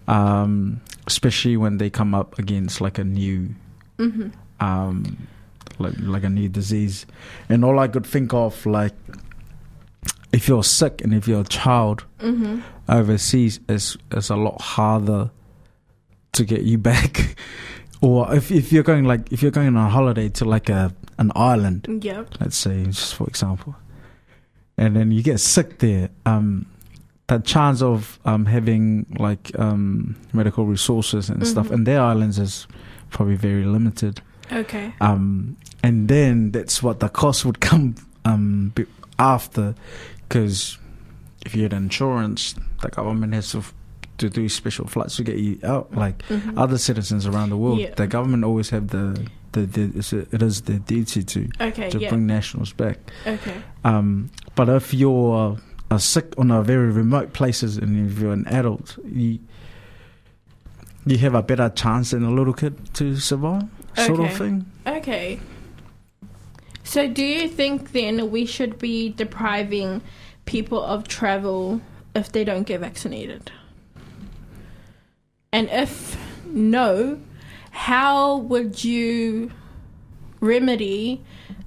Um, 0.08 0.82
especially 1.08 1.56
when 1.58 1.78
they 1.78 1.90
come 1.90 2.14
up 2.14 2.38
against 2.40 2.82
like 2.82 2.98
a 2.98 3.04
new 3.04 3.50
Mm-hmm. 4.00 4.30
um, 4.60 5.28
like 5.80 5.94
like 6.00 6.24
a 6.24 6.30
new 6.30 6.50
disease, 6.50 7.06
and 7.50 7.64
all 7.64 7.80
I 7.80 7.88
could 7.88 8.06
think 8.06 8.34
of 8.34 8.66
like 8.66 8.94
if 10.32 10.48
you're 10.48 10.64
sick 10.64 11.02
and 11.04 11.14
if 11.14 11.28
you're 11.28 11.42
a 11.42 11.46
child 11.46 12.04
Mm-hmm. 12.20 12.60
overseas, 12.90 13.60
it's 13.70 13.98
is 14.12 14.30
a 14.30 14.36
lot 14.36 14.60
harder 14.62 15.30
to 16.34 16.44
get 16.46 16.64
you 16.64 16.78
back. 16.92 17.36
or 18.02 18.34
if 18.34 18.52
if 18.52 18.72
you're 18.74 18.84
going 18.84 19.06
like 19.06 19.32
if 19.32 19.42
you're 19.42 19.52
going 19.52 19.70
on 19.78 19.86
a 19.86 19.90
holiday 19.90 20.30
to 20.30 20.46
like 20.46 20.70
a 20.70 20.94
an 21.20 21.32
island, 21.36 21.88
Yep. 22.02 22.36
let's 22.42 22.58
say 22.58 22.84
just 22.86 23.16
for 23.16 23.28
example, 23.28 23.76
and 24.78 24.96
then 24.96 25.12
you 25.12 25.22
get 25.22 25.40
sick 25.40 25.78
there, 25.80 26.10
um, 26.26 26.66
the 27.38 27.44
chance 27.44 27.82
of 27.82 28.20
um 28.26 28.46
having 28.46 29.06
like 29.20 29.52
um 29.60 30.16
medical 30.34 30.66
resources 30.66 31.30
and 31.30 31.46
stuff 31.48 31.68
Mhm. 31.70 31.74
in 31.74 31.84
their 31.84 32.02
islands 32.02 32.38
is 32.40 32.68
probably 33.10 33.36
very 33.36 33.66
limited. 33.66 34.22
Okay. 34.52 34.94
Um, 35.02 35.56
and 35.84 36.08
then 36.08 36.52
that's 36.52 36.82
what 36.84 37.00
the 37.00 37.10
cost 37.10 37.46
would 37.46 37.60
come 37.60 37.96
um 38.26 38.74
after, 39.20 39.76
because 40.28 40.78
if 41.46 41.56
you 41.56 41.64
had 41.64 41.74
insurance, 41.74 42.56
the 42.82 42.90
government 42.90 43.34
has 43.34 43.52
to 43.52 43.58
f- 43.60 43.74
to 44.18 44.30
do 44.30 44.48
special 44.50 44.88
flights 44.88 45.16
to 45.18 45.24
get 45.24 45.38
you 45.38 45.60
out. 45.64 45.94
Like 45.96 46.24
Mhm. 46.30 46.54
other 46.58 46.78
citizens 46.78 47.26
around 47.28 47.50
the 47.50 47.58
world, 47.58 47.80
Yeah. 47.80 47.94
the 47.96 48.08
government 48.08 48.44
always 48.44 48.70
have 48.72 48.88
the 48.88 49.26
the, 49.54 49.66
the 49.68 49.82
it's 50.00 50.14
a, 50.14 50.20
it 50.36 50.42
is 50.42 50.62
their 50.62 50.80
duty 50.80 51.24
to 51.24 51.48
Okay. 51.62 51.90
to 51.90 52.00
Yeah. 52.00 52.10
bring 52.10 52.26
nationals 52.26 52.74
back. 52.74 52.98
Okay. 53.28 53.54
Um, 53.84 54.30
but 54.56 54.68
if 54.70 54.94
you're 54.96 55.58
uh, 55.94 55.98
sick 55.98 56.34
on 56.38 56.52
a 56.52 56.62
very 56.62 56.90
remote 56.92 57.34
places 57.34 57.78
and 57.78 58.10
if 58.12 58.20
you're 58.20 58.34
an 58.34 58.48
adult, 58.48 58.98
you 59.06 59.40
you 61.06 61.18
have 61.18 61.36
a 61.36 61.44
better 61.44 61.70
chance 61.70 62.12
than 62.12 62.24
a 62.24 62.32
little 62.32 62.54
kid 62.54 62.94
to 62.94 63.18
survive, 63.18 63.64
sort 63.96 64.20
Okay. 64.22 64.32
of 64.32 64.38
thing. 64.38 64.66
Okay. 64.88 65.40
So, 66.86 67.08
do 67.08 67.24
you 67.24 67.48
think 67.50 67.92
then 67.92 68.32
we 68.32 68.46
should 68.46 68.80
be 68.80 69.10
depriving 69.10 70.02
people 70.46 70.82
of 70.82 71.08
travel 71.08 71.82
if 72.16 72.32
they 72.32 72.44
don't 72.44 72.64
get 72.64 72.80
vaccinated? 72.82 73.52
And 75.52 75.70
if 75.70 76.18
no, 76.46 77.20
how 77.72 78.38
would 78.38 78.84
you 78.84 79.52
remedy 80.40 81.22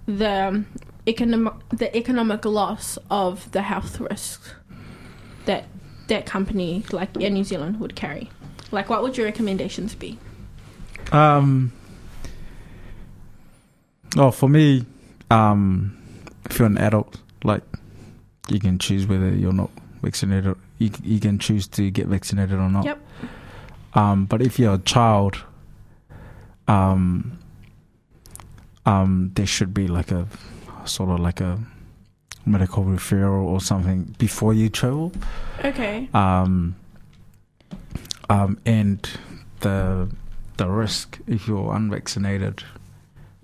the 0.07 0.64
economic 1.07 1.54
the 1.70 1.96
economic 1.96 2.44
loss 2.44 2.98
of 3.11 3.50
the 3.52 3.62
health 3.62 4.00
risks 4.00 4.54
that 5.44 5.64
that 6.09 6.26
company 6.26 6.84
like 6.92 7.20
Air 7.20 7.30
New 7.30 7.44
Zealand 7.44 7.80
would 7.80 7.96
carry? 7.96 8.30
Like, 8.70 8.88
what 8.88 9.02
would 9.02 9.16
your 9.16 9.26
recommendations 9.26 9.94
be? 9.94 10.18
Um. 11.12 11.72
Oh, 14.16 14.30
for 14.30 14.48
me, 14.48 14.86
um, 15.30 15.96
if 16.48 16.59
you're 16.59 16.66
an 16.66 16.78
adult, 16.78 17.20
like 17.44 17.62
you 18.48 18.59
can 18.59 18.78
choose 18.78 19.07
whether 19.07 19.28
you're 19.28 19.52
not 19.52 19.70
vaccinated. 20.02 20.57
You 20.78 20.90
you 21.02 21.20
can 21.20 21.38
choose 21.38 21.66
to 21.68 21.90
get 21.90 22.07
vaccinated 22.07 22.59
or 22.59 22.68
not. 22.68 22.84
Yep. 22.84 23.00
Um, 23.94 24.26
but 24.26 24.42
if 24.42 24.59
you're 24.59 24.74
a 24.74 24.78
child, 24.78 25.38
um, 26.68 27.38
um, 28.84 29.30
there 29.34 29.46
should 29.46 29.72
be 29.72 29.88
like 29.88 30.11
a 30.11 30.26
sort 30.89 31.11
of 31.11 31.20
like 31.20 31.41
a 31.41 31.59
medical 32.45 32.84
referral 32.84 33.45
or 33.45 33.61
something 33.61 34.14
before 34.18 34.55
you 34.55 34.68
travel. 34.68 35.12
Okay. 35.64 36.09
Um, 36.14 36.76
um, 38.30 38.59
and 38.66 39.09
the 39.61 40.09
the 40.57 40.68
risk 40.68 41.18
if 41.26 41.47
you're 41.47 41.74
unvaccinated, 41.74 42.62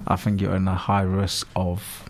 I 0.06 0.16
think 0.16 0.40
you're 0.40 0.56
in 0.56 0.66
a 0.68 0.74
high 0.74 1.02
risk 1.02 1.46
of 1.56 2.04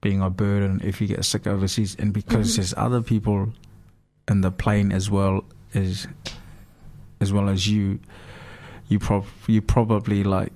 being 0.00 0.20
a 0.22 0.30
burden 0.30 0.80
if 0.84 1.00
you 1.00 1.06
get 1.06 1.24
sick 1.24 1.46
overseas, 1.46 1.96
and 1.98 2.12
because 2.12 2.52
Mhm. 2.52 2.56
there's 2.56 2.74
other 2.76 3.02
people 3.02 3.52
in 4.28 4.40
the 4.42 4.50
plane 4.50 4.92
as 4.92 5.10
well 5.10 5.44
as 5.74 6.06
as 7.20 7.32
well 7.32 7.48
as 7.50 7.68
you, 7.68 7.98
you 8.88 8.98
prob 8.98 9.24
you 9.46 9.60
probably 9.60 10.24
like 10.24 10.52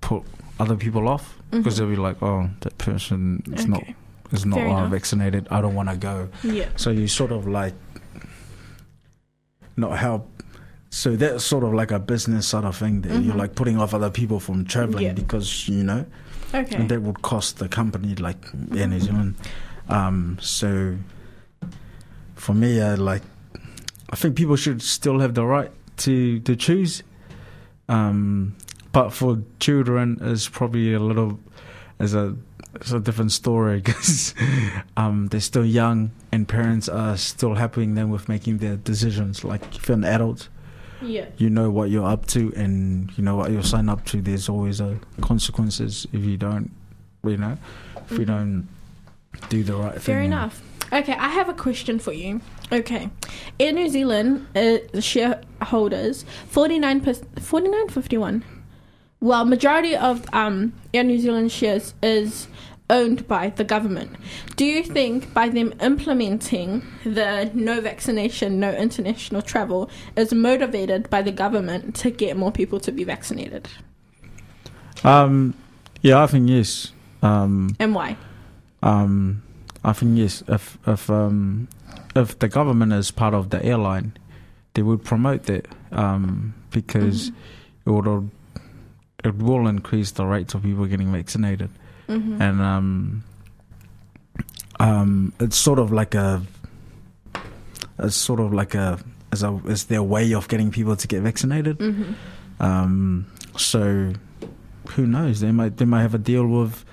put 0.00 0.22
other 0.60 0.76
people 0.76 1.08
off 1.08 1.38
because 1.52 1.74
Mhm. 1.74 1.78
they'll 1.78 1.90
be 1.90 1.96
like, 1.96 2.22
oh, 2.22 2.50
that 2.60 2.76
person 2.78 3.42
is 3.52 3.66
not 3.66 3.84
is 4.32 4.44
not 4.46 4.58
uh, 4.60 4.86
vaccinated. 4.88 5.46
I 5.50 5.60
don't 5.60 5.74
want 5.74 5.90
to 5.90 5.96
go. 5.96 6.28
Yeah. 6.42 6.68
So 6.76 6.90
you 6.90 7.06
sort 7.06 7.30
of 7.32 7.46
like 7.46 7.74
not 9.76 9.98
help. 9.98 10.28
So 10.90 11.16
that's 11.16 11.44
sort 11.44 11.64
of 11.64 11.72
like 11.72 11.90
a 11.90 11.98
business 11.98 12.46
sort 12.48 12.64
of 12.64 12.76
thing 12.76 13.02
that 13.02 13.22
you're 13.22 13.34
Mhm. 13.34 13.38
like 13.38 13.54
putting 13.54 13.78
off 13.78 13.94
other 13.94 14.10
people 14.10 14.40
from 14.40 14.64
traveling 14.64 15.04
Yeah. 15.04 15.12
because 15.14 15.68
you 15.68 15.82
know, 15.84 16.04
Okay. 16.54 16.76
and 16.76 16.88
that 16.90 17.02
would 17.02 17.22
cost 17.22 17.58
the 17.58 17.68
company 17.68 18.14
like 18.14 18.44
Air 18.76 18.86
New 18.88 19.00
Zealand. 19.00 19.34
Um, 19.88 20.38
so 20.40 20.96
for 22.36 22.54
me, 22.54 22.80
I 22.80 22.94
like 22.94 23.22
I 24.10 24.16
think 24.16 24.36
people 24.36 24.56
should 24.56 24.82
still 24.82 25.20
have 25.20 25.34
the 25.34 25.44
right 25.44 25.70
to 25.98 26.40
to 26.40 26.56
choose. 26.56 27.02
Um, 27.88 28.54
but 28.92 29.10
for 29.10 29.42
children, 29.58 30.18
it's 30.20 30.48
probably 30.48 30.92
a 30.92 31.00
little 31.00 31.40
as 31.98 32.14
a 32.14 32.36
it's 32.74 32.92
a 32.92 33.00
different 33.00 33.32
story 33.32 33.80
because 33.84 34.34
um, 34.96 35.28
they're 35.28 35.40
still 35.40 35.64
young 35.64 36.10
and 36.30 36.48
parents 36.48 36.88
are 36.88 37.16
still 37.16 37.54
helping 37.54 37.94
them 37.94 38.10
with 38.10 38.28
making 38.28 38.58
their 38.58 38.76
decisions. 38.76 39.44
Like 39.44 39.62
if 39.74 39.88
you're 39.88 39.96
an 39.96 40.04
adult, 40.04 40.48
yeah, 41.00 41.26
you 41.36 41.50
know 41.50 41.70
what 41.70 41.90
you're 41.90 42.06
up 42.06 42.26
to 42.28 42.52
and 42.54 43.16
you 43.16 43.24
know 43.24 43.36
what 43.36 43.50
you're 43.50 43.62
signing 43.62 43.88
up 43.88 44.04
to. 44.06 44.20
There's 44.20 44.48
always 44.48 44.80
a 44.80 44.98
consequences 45.20 46.06
if 46.12 46.22
you 46.22 46.36
don't, 46.36 46.70
you 47.24 47.36
know, 47.36 47.56
if 47.96 48.12
you 48.12 48.18
mm-hmm. 48.18 48.24
don't 48.24 48.68
do 49.48 49.62
the 49.64 49.74
right 49.74 49.92
Fair 49.92 50.00
thing. 50.00 50.14
Fair 50.14 50.22
enough. 50.22 50.62
Okay, 50.92 51.14
I 51.14 51.28
have 51.30 51.48
a 51.48 51.54
question 51.54 51.98
for 51.98 52.12
you. 52.12 52.42
Okay, 52.70 53.08
in 53.58 53.74
New 53.76 53.88
Zealand 53.88 54.46
uh, 54.54 55.00
shareholders 55.00 56.24
49 56.48 57.00
49.51 57.00 58.42
well, 59.22 59.44
majority 59.44 59.94
of 59.96 60.26
um, 60.32 60.72
Air 60.92 61.04
New 61.04 61.16
Zealand 61.16 61.52
shares 61.52 61.94
is 62.02 62.48
owned 62.90 63.28
by 63.28 63.50
the 63.50 63.62
government. 63.62 64.16
Do 64.56 64.64
you 64.64 64.82
think 64.82 65.32
by 65.32 65.48
them 65.48 65.72
implementing 65.80 66.82
the 67.04 67.48
no 67.54 67.80
vaccination, 67.80 68.58
no 68.58 68.72
international 68.74 69.40
travel 69.40 69.88
is 70.16 70.34
motivated 70.34 71.08
by 71.08 71.22
the 71.22 71.30
government 71.30 71.94
to 71.96 72.10
get 72.10 72.36
more 72.36 72.50
people 72.50 72.80
to 72.80 72.90
be 72.90 73.04
vaccinated? 73.04 73.68
Um, 75.04 75.54
yeah, 76.00 76.20
I 76.20 76.26
think 76.26 76.48
yes. 76.48 76.90
Um, 77.22 77.76
And 77.78 77.94
why? 77.94 78.16
um, 78.82 79.44
I 79.84 79.92
think 79.92 80.18
yes. 80.18 80.42
If 80.48 80.78
if 80.84 81.08
um, 81.08 81.68
if 82.16 82.40
the 82.40 82.48
government 82.48 82.92
is 82.92 83.12
part 83.12 83.34
of 83.34 83.50
the 83.50 83.64
airline, 83.64 84.14
they 84.74 84.82
would 84.82 85.04
promote 85.04 85.44
that 85.44 85.68
um, 85.92 86.54
because 86.72 87.28
it 87.86 87.90
would 87.90 88.30
it 89.24 89.36
will 89.36 89.66
increase 89.68 90.10
the 90.12 90.24
rates 90.26 90.54
of 90.54 90.62
people 90.62 90.86
getting 90.86 91.12
vaccinated. 91.12 91.70
Mm-hmm. 92.08 92.42
and 92.42 92.60
um, 92.60 93.24
um, 94.80 95.32
it's 95.40 95.56
sort 95.56 95.78
of 95.78 95.92
like 95.92 96.14
a, 96.14 96.42
it's 97.98 98.16
sort 98.16 98.40
of 98.40 98.52
like 98.52 98.74
a, 98.74 98.98
as 99.30 99.42
a, 99.42 99.60
as 99.68 99.84
their 99.84 100.02
way 100.02 100.34
of 100.34 100.48
getting 100.48 100.70
people 100.70 100.96
to 100.96 101.06
get 101.08 101.22
vaccinated. 101.22 101.78
Mm-hmm. 101.78 102.12
Um, 102.62 103.26
so 103.56 104.12
who 104.90 105.06
knows? 105.06 105.40
They 105.40 105.52
might 105.52 105.76
they 105.76 105.84
might 105.84 106.02
have 106.02 106.14
a 106.14 106.18
deal 106.18 106.46
with 106.46 106.84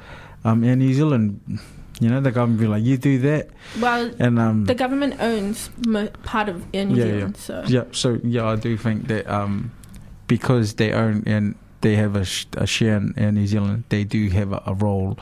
um, 0.43 0.63
Air 0.63 0.75
New 0.75 0.93
Zealand. 0.93 1.59
You 1.99 2.09
know, 2.09 2.21
the 2.21 2.31
government 2.31 2.61
be 2.61 2.67
like, 2.67 2.83
you 2.83 2.95
do 2.97 3.19
that, 3.19 3.49
Well, 3.81 4.09
and 4.19 4.39
um, 4.39 4.63
the 4.65 4.75
government 4.75 5.15
owns 5.19 5.69
mo- 5.85 6.07
part 6.23 6.47
of 6.47 6.63
Air 6.73 6.85
New 6.85 6.95
Yeah, 6.95 7.05
yeah. 7.05 7.11
Zealand, 7.11 7.37
so 7.37 7.63
yeah. 7.67 7.83
So 7.91 8.19
yeah, 8.23 8.45
I 8.45 8.55
do 8.55 8.77
think 8.77 9.07
that 9.07 9.27
um, 9.29 9.71
because 10.27 10.75
they 10.75 10.93
own 10.93 11.23
and 11.25 11.55
they 11.81 11.95
have 11.95 12.15
a, 12.15 12.25
sh- 12.25 12.45
a 12.53 12.67
share 12.67 12.97
in 12.97 13.13
Air 13.17 13.31
New 13.31 13.47
Zealand, 13.47 13.83
they 13.89 14.03
do 14.03 14.29
have 14.29 14.51
a, 14.53 14.61
a 14.65 14.73
role 14.73 15.17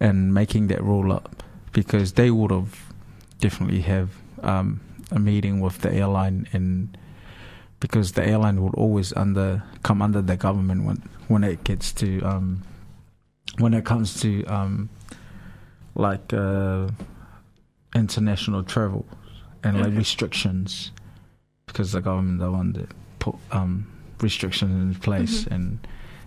in 0.00 0.32
making 0.32 0.68
that 0.68 0.82
rule 0.82 1.12
up 1.12 1.42
because 1.72 2.12
they 2.12 2.30
would 2.30 2.50
have 2.50 2.92
definitely 3.40 3.80
have 3.82 4.10
um, 4.42 4.80
a 5.10 5.18
meeting 5.18 5.60
with 5.60 5.78
the 5.80 5.92
airline 5.92 6.48
and 6.52 6.96
because 7.80 8.12
the 8.12 8.26
airline 8.26 8.62
would 8.62 8.74
always 8.74 9.12
under 9.14 9.62
come 9.82 10.02
under 10.02 10.20
the 10.20 10.36
government 10.36 10.84
when 10.84 10.96
when 11.28 11.44
it 11.44 11.62
gets 11.64 11.92
to 11.92 12.20
um, 12.22 12.62
when 13.58 13.74
it 13.74 13.84
comes 13.84 14.20
to 14.20 14.44
um, 14.46 14.88
like 15.94 16.32
uh, 16.32 16.88
international 17.94 18.62
travel 18.62 19.06
and 19.62 19.80
like 19.80 19.94
restrictions 19.96 20.92
because 21.66 21.92
the 21.92 22.00
government 22.00 22.38
the 22.40 22.50
one 22.50 22.72
that 22.72 22.88
put 23.18 23.34
um, 23.50 23.86
restrictions 24.20 24.72
in 24.96 25.00
place 25.00 25.44
Mhm. 25.44 25.52
and 25.54 25.78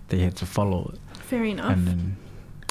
they 0.08 0.18
had 0.20 0.36
to 0.36 0.46
follow 0.46 0.90
it 0.94 1.00
fair 1.18 1.44
enough. 1.44 1.72
and 1.72 1.86
then 1.86 2.16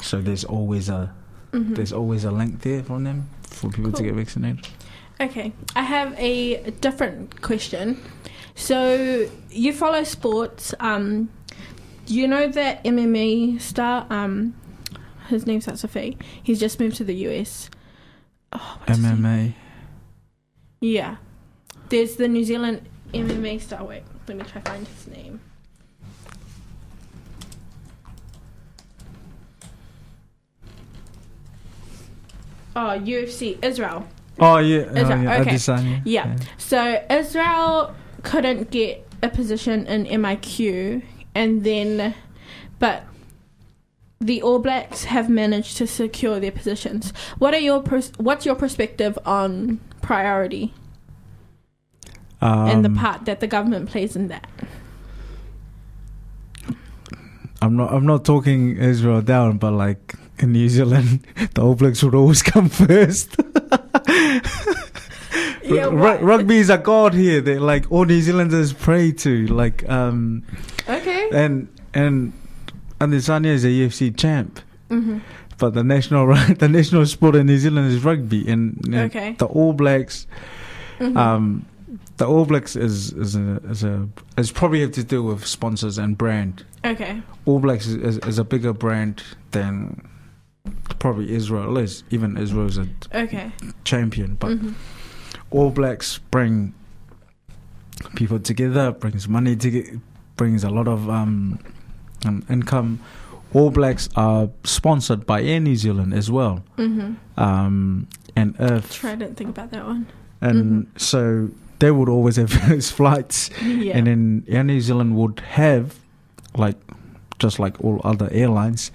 so 0.02 0.20
there's 0.20 0.44
always 0.44 0.88
a 0.88 1.12
Mhm. 1.52 1.74
there's 1.76 1.92
always 1.92 2.24
a 2.24 2.30
link 2.30 2.60
there 2.62 2.82
from 2.82 3.04
them 3.04 3.28
for 3.48 3.70
people 3.70 3.92
to 3.92 4.02
get 4.02 4.14
vaccinated. 4.14 4.66
Okay, 5.20 5.52
I 5.76 5.82
have 5.82 6.14
a 6.18 6.70
different 6.80 7.40
question. 7.42 7.98
So 8.54 9.28
you 9.50 9.72
follow 9.72 10.02
sports. 10.04 10.74
Um, 10.80 11.28
you 12.06 12.26
know 12.26 12.48
that 12.48 12.82
MMA 12.84 13.58
star? 13.60 14.06
Um, 14.10 14.54
his 15.28 15.46
name's 15.46 15.68
A. 15.68 16.16
He's 16.42 16.58
just 16.58 16.80
moved 16.80 16.96
to 16.96 17.04
the 17.04 17.14
US. 17.28 17.70
Oh, 18.52 18.78
what's 18.80 18.98
his 18.98 19.02
name? 19.04 19.16
MMA. 19.18 19.54
Yeah. 20.80 21.16
There's 21.90 22.16
the 22.16 22.28
New 22.28 22.44
Zealand 22.44 22.82
MMA 23.14 23.58
star. 23.60 23.84
Wait, 23.84 24.02
let 24.28 24.36
me 24.36 24.44
try 24.44 24.60
find 24.62 24.86
his 24.86 25.06
name. 25.08 25.40
Oh, 32.74 32.98
UFC 32.98 33.62
Israel. 33.62 34.06
Oh 34.38 34.58
yeah, 34.58 34.84
oh, 34.88 34.96
Israel. 34.96 35.18
oh, 35.18 35.22
yeah, 35.22 35.40
okay. 35.40 35.50
Adesanya. 35.50 36.02
Yeah. 36.04 36.36
So 36.56 37.04
Israel 37.10 37.94
couldn't 38.22 38.70
get 38.70 39.06
a 39.22 39.28
position 39.28 39.86
in 39.86 40.06
MIQ, 40.06 41.02
and 41.34 41.64
then, 41.64 42.14
but 42.78 43.04
the 44.20 44.40
All 44.40 44.58
Blacks 44.58 45.04
have 45.04 45.28
managed 45.28 45.76
to 45.78 45.86
secure 45.86 46.40
their 46.40 46.52
positions. 46.52 47.12
What 47.38 47.52
are 47.54 47.60
your 47.60 47.82
pers- 47.82 48.12
what's 48.16 48.46
your 48.46 48.54
perspective 48.54 49.18
on 49.26 49.80
priority 50.00 50.72
Um, 52.42 52.68
and 52.68 52.84
the 52.84 52.90
part 52.90 53.24
that 53.26 53.38
the 53.40 53.46
government 53.46 53.88
plays 53.88 54.16
in 54.16 54.28
that? 54.28 54.46
I'm 57.60 57.76
not. 57.76 57.92
I'm 57.92 58.04
not 58.06 58.24
talking 58.24 58.76
Israel 58.76 59.22
down, 59.22 59.58
but 59.58 59.70
like 59.72 60.14
in 60.40 60.52
New 60.52 60.68
Zealand, 60.68 61.24
the 61.54 61.62
All 61.62 61.74
Blacks 61.76 62.02
would 62.02 62.14
always 62.14 62.42
come 62.42 62.68
first. 62.84 63.36
Yeah, 65.64 65.86
what- 65.86 66.20
rugby 66.22 66.58
is 66.58 66.70
a 66.70 66.78
god 66.78 67.14
here. 67.14 67.40
They 67.40 67.58
like 67.58 67.90
all 67.92 68.04
New 68.04 68.20
Zealanders 68.20 68.72
pray 68.72 69.12
to. 69.12 69.46
Like 69.46 69.88
um, 69.88 70.42
Okay. 70.88 71.28
and 71.32 71.68
and 71.94 72.32
and 73.00 73.12
Adesanya 73.12 73.46
is 73.46 73.64
a 73.64 73.68
UFC 73.68 74.16
champ. 74.16 74.58
hmm 74.88 75.18
But 75.58 75.74
the 75.74 75.84
national 75.84 76.26
the 76.58 76.68
national 76.68 77.06
sport 77.06 77.36
in 77.36 77.46
New 77.46 77.58
Zealand 77.58 77.92
is 77.92 78.02
rugby, 78.04 78.48
and, 78.50 78.80
and 78.86 78.94
Okay. 79.06 79.36
the 79.38 79.46
All 79.46 79.72
Blacks, 79.72 80.26
hmm 80.98 81.16
um, 81.16 81.64
the 82.22 82.28
All 82.28 82.44
Blacks 82.44 82.76
is 82.76 83.12
is 83.24 83.34
a 83.36 83.60
is 83.72 83.82
a 83.82 84.08
is 84.38 84.52
probably 84.52 84.80
have 84.82 84.92
to 84.92 85.02
do 85.14 85.22
with 85.28 85.44
sponsors 85.46 85.98
and 85.98 86.16
brand. 86.16 86.64
okay. 86.84 87.20
All 87.46 87.58
Blacks 87.58 87.86
is, 87.86 87.96
is, 87.96 88.16
is 88.30 88.38
a 88.38 88.44
bigger 88.44 88.72
brand 88.72 89.22
than 89.50 90.08
probably 91.00 91.26
Israel 91.34 91.76
is. 91.78 92.04
Even 92.10 92.36
Israel 92.36 92.66
is 92.66 92.78
a 92.78 92.86
Okay. 93.24 93.50
champion, 93.84 94.36
but 94.42 94.52
hmm 94.58 94.72
All 95.50 95.70
Blacks 95.70 96.18
bring 96.30 96.74
people 98.14 98.38
together, 98.38 98.92
brings 98.92 99.28
money 99.28 99.56
to 99.56 100.00
brings 100.36 100.62
a 100.64 100.70
lot 100.70 100.88
of 100.88 101.08
um, 101.10 101.58
um, 102.24 102.44
income. 102.48 103.00
All 103.54 103.70
Blacks 103.70 104.08
are 104.16 104.48
sponsored 104.64 105.26
by 105.26 105.42
Air 105.42 105.60
New 105.60 105.76
Zealand 105.76 106.14
as 106.14 106.30
well, 106.30 106.62
hmm 106.76 107.14
um, 107.36 108.06
and 108.36 108.54
Earth, 108.60 108.92
Try 108.92 109.14
didn't 109.16 109.36
think 109.36 109.50
about 109.50 109.70
that 109.72 109.84
one. 109.84 110.06
and 110.40 110.86
so 110.96 111.50
they 111.82 111.90
would 111.90 112.08
always 112.08 112.36
have 112.36 112.52
those 112.68 112.90
flights. 112.92 113.50
Yeah. 113.60 113.96
And 113.98 114.06
then 114.06 114.44
Air 114.48 114.62
New 114.62 114.80
Zealand 114.80 115.16
would 115.16 115.40
have, 115.40 115.98
like, 116.56 116.76
just 117.40 117.58
like 117.58 117.74
all 117.84 118.00
other 118.04 118.28
airlines, 118.30 118.92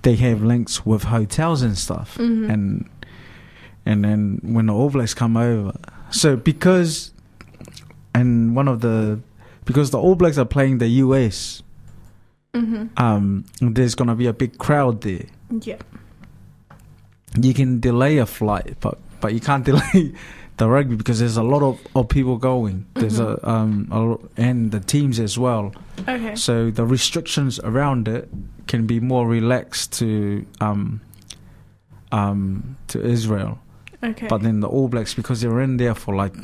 they 0.00 0.16
have 0.16 0.42
links 0.42 0.86
with 0.86 1.02
hotels 1.04 1.60
and 1.60 1.76
stuff. 1.76 2.16
Mhm. 2.18 2.48
And 2.52 2.88
and 3.84 4.02
then 4.04 4.40
when 4.42 4.66
the 4.66 4.72
All 4.74 4.88
Blacks 4.88 5.12
come 5.14 5.36
over, 5.36 5.72
so 6.10 6.36
because 6.36 7.12
and 8.14 8.56
one 8.56 8.66
of 8.66 8.80
the 8.80 9.20
because 9.66 9.90
the 9.90 9.98
All 9.98 10.14
Blacks 10.14 10.38
are 10.38 10.46
playing 10.56 10.78
the 10.78 10.88
US, 11.04 11.62
hmm 12.54 12.86
um, 12.96 13.44
there's 13.60 13.94
gonna 13.94 14.14
be 14.16 14.26
a 14.26 14.32
big 14.32 14.56
crowd 14.56 15.02
there. 15.02 15.26
Yeah. 15.50 15.78
You 17.38 17.52
can 17.54 17.80
delay 17.80 18.18
a 18.18 18.26
flight, 18.26 18.76
but 18.80 18.96
but 19.20 19.34
you 19.34 19.40
can't 19.40 19.64
delay 19.70 20.12
the 20.58 20.68
rugby 20.68 20.96
because 20.96 21.18
there's 21.18 21.36
a 21.38 21.42
lot 21.42 21.62
of, 21.62 21.78
of 21.96 22.08
people 22.08 22.36
going. 22.36 22.86
There's 22.94 23.18
Mhm. 23.18 23.42
a 23.42 23.48
um 23.50 23.88
a, 23.90 24.40
and 24.40 24.70
the 24.70 24.80
teams 24.80 25.18
as 25.18 25.38
well. 25.38 25.72
Okay. 26.08 26.34
So 26.36 26.70
the 26.70 26.84
restrictions 26.84 27.58
around 27.60 28.06
it 28.08 28.28
can 28.66 28.86
be 28.86 29.00
more 29.00 29.26
relaxed 29.26 29.92
to 30.00 30.44
um 30.60 31.00
um 32.10 32.76
to 32.88 33.02
Israel. 33.04 33.58
Okay. 34.04 34.26
But 34.28 34.42
then 34.42 34.60
the 34.60 34.68
All 34.68 34.88
Blacks 34.88 35.14
because 35.14 35.40
they 35.40 35.48
were 35.48 35.62
in 35.62 35.76
there 35.76 35.94
for 35.94 36.14
like 36.14 36.34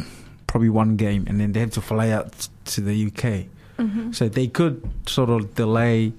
probably 0.47 0.71
one 0.71 0.97
game 0.97 1.25
and 1.29 1.41
then 1.41 1.53
they 1.53 1.61
have 1.61 1.73
to 1.73 1.81
fly 1.81 2.11
out 2.11 2.49
to 2.67 2.81
the 2.81 2.95
UK. 3.09 3.47
hmm 3.77 4.13
So 4.13 4.29
they 4.29 4.47
could 4.49 4.83
sort 5.07 5.29
of 5.31 5.55
delay 5.55 6.13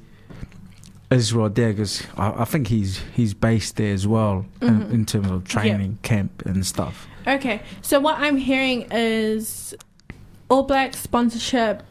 Israel 1.11 1.49
there 1.49 1.69
because 1.69 2.03
I, 2.17 2.41
I 2.43 2.45
think 2.45 2.67
he's 2.67 3.01
he's 3.15 3.33
based 3.33 3.77
there 3.77 3.93
as 3.93 4.05
well 4.05 4.45
in, 4.61 4.79
Mhm. 4.81 4.91
in 4.93 5.05
terms 5.05 5.31
of 5.31 5.43
training 5.45 5.97
camp 6.03 6.43
and 6.45 6.65
stuff. 6.65 7.07
Okay, 7.29 7.61
so 7.83 7.99
what 7.99 8.17
I'm 8.17 8.37
hearing 8.37 8.87
is 8.91 9.75
All 10.49 10.63
Black 10.63 10.95
sponsorship. 10.95 11.83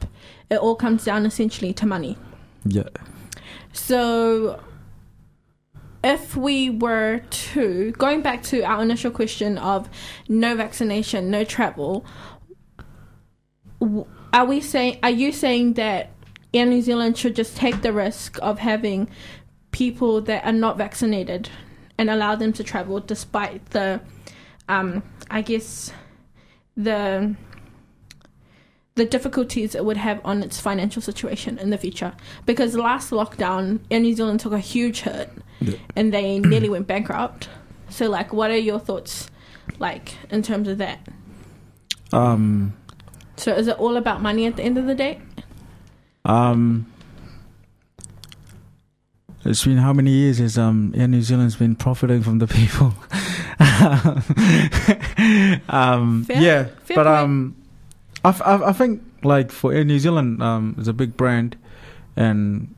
It 0.50 0.56
all 0.56 0.74
comes 0.74 1.04
down 1.04 1.26
essentially 1.26 1.72
to 1.74 1.86
money. 1.86 2.16
Yeah. 2.64 2.88
So, 3.72 4.60
if 6.02 6.34
we 6.34 6.70
were 6.70 7.20
to 7.30 7.92
going 7.92 8.22
back 8.22 8.42
to 8.44 8.62
our 8.62 8.82
initial 8.82 9.12
question 9.12 9.58
of 9.58 9.88
no 10.28 10.56
vaccination, 10.56 11.30
no 11.30 11.44
travel, 11.44 12.04
are 14.32 14.44
we 14.44 14.60
saying? 14.60 14.98
Are 15.04 15.10
you 15.10 15.30
saying 15.30 15.74
that 15.74 16.10
Air 16.52 16.66
New 16.66 16.82
Zealand 16.82 17.16
should 17.16 17.36
just 17.36 17.56
take 17.56 17.82
the 17.82 17.92
risk 17.92 18.38
of 18.42 18.58
having 18.58 19.08
people 19.70 20.20
that 20.22 20.44
are 20.44 20.52
not 20.52 20.76
vaccinated 20.76 21.48
and 21.96 22.10
allow 22.10 22.34
them 22.34 22.52
to 22.54 22.64
travel 22.64 22.98
despite 23.00 23.70
the, 23.70 24.00
um, 24.68 25.02
I 25.30 25.42
guess, 25.42 25.92
the 26.76 27.34
the 28.94 29.04
difficulties 29.04 29.76
it 29.76 29.84
would 29.84 29.96
have 29.96 30.20
on 30.24 30.42
its 30.42 30.60
financial 30.60 31.00
situation 31.00 31.56
in 31.58 31.70
the 31.70 31.78
future. 31.78 32.12
Because 32.46 32.74
last 32.74 33.10
lockdown, 33.10 33.78
Air 33.92 34.00
New 34.00 34.12
Zealand 34.14 34.40
took 34.40 34.52
a 34.52 34.58
huge 34.58 35.02
hit 35.02 35.30
Yeah. 35.60 35.76
and 35.94 36.12
they 36.12 36.40
nearly 36.40 36.68
went 36.68 36.88
bankrupt. 36.88 37.48
So, 37.90 38.10
like, 38.10 38.32
what 38.32 38.50
are 38.50 38.56
your 38.56 38.80
thoughts, 38.80 39.30
like, 39.78 40.14
in 40.30 40.42
terms 40.42 40.66
of 40.68 40.78
that? 40.78 40.98
Um. 42.12 42.74
So, 43.36 43.52
is 43.54 43.68
it 43.68 43.78
all 43.78 43.96
about 43.96 44.20
money 44.20 44.46
at 44.46 44.56
the 44.56 44.64
end 44.64 44.78
of 44.78 44.86
the 44.86 44.94
day? 44.96 45.20
Um. 46.24 46.86
It's 49.44 49.64
been 49.64 49.78
how 49.78 49.92
many 49.92 50.10
years 50.10 50.38
has 50.38 50.58
um 50.58 50.92
Air 50.96 51.06
New 51.08 51.22
Zealand's 51.22 51.56
been 51.56 51.76
profiting 51.76 52.22
from 52.22 52.38
the 52.40 52.46
people? 52.48 52.94
um, 55.68 56.24
Fair- 56.26 56.42
yeah, 56.42 56.64
fair 56.84 56.96
but 56.96 57.06
I 57.06 57.20
um, 57.20 57.56
I, 58.24 58.30
I 58.44 58.68
I 58.68 58.72
think 58.72 59.02
like 59.22 59.50
for 59.50 59.72
Air 59.72 59.84
New 59.84 59.98
Zealand, 59.98 60.42
um, 60.42 60.74
it's 60.78 60.88
a 60.88 60.92
big 60.92 61.16
brand, 61.16 61.56
and 62.16 62.74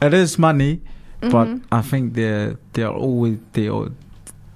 it 0.00 0.14
is 0.14 0.38
money, 0.38 0.80
but 1.20 1.46
Mhm. 1.48 1.62
I 1.70 1.82
think 1.82 2.14
they're 2.14 2.56
they're 2.72 2.88
always 2.90 3.38
they 3.52 3.70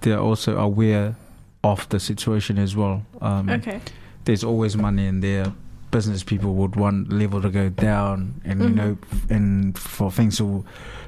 they're 0.01 0.19
also 0.21 0.57
aware 0.57 1.17
of 1.65 1.89
the 1.89 2.01
situation 2.01 2.59
as 2.59 2.77
well. 2.77 3.05
Um, 3.21 3.49
okay. 3.51 3.81
there's 4.25 4.45
always 4.45 4.77
money 4.77 5.07
in 5.07 5.21
there. 5.21 5.53
Business 5.93 6.23
people 6.25 6.55
would 6.57 6.75
want 6.77 7.13
level 7.13 7.41
to 7.41 7.49
go 7.49 7.69
down, 7.69 8.41
and 8.45 8.61
you 8.61 8.69
Mhm. 8.69 8.75
know, 8.75 8.99
and 9.31 9.79
for 9.79 10.11
things 10.11 10.37
to 10.39 10.65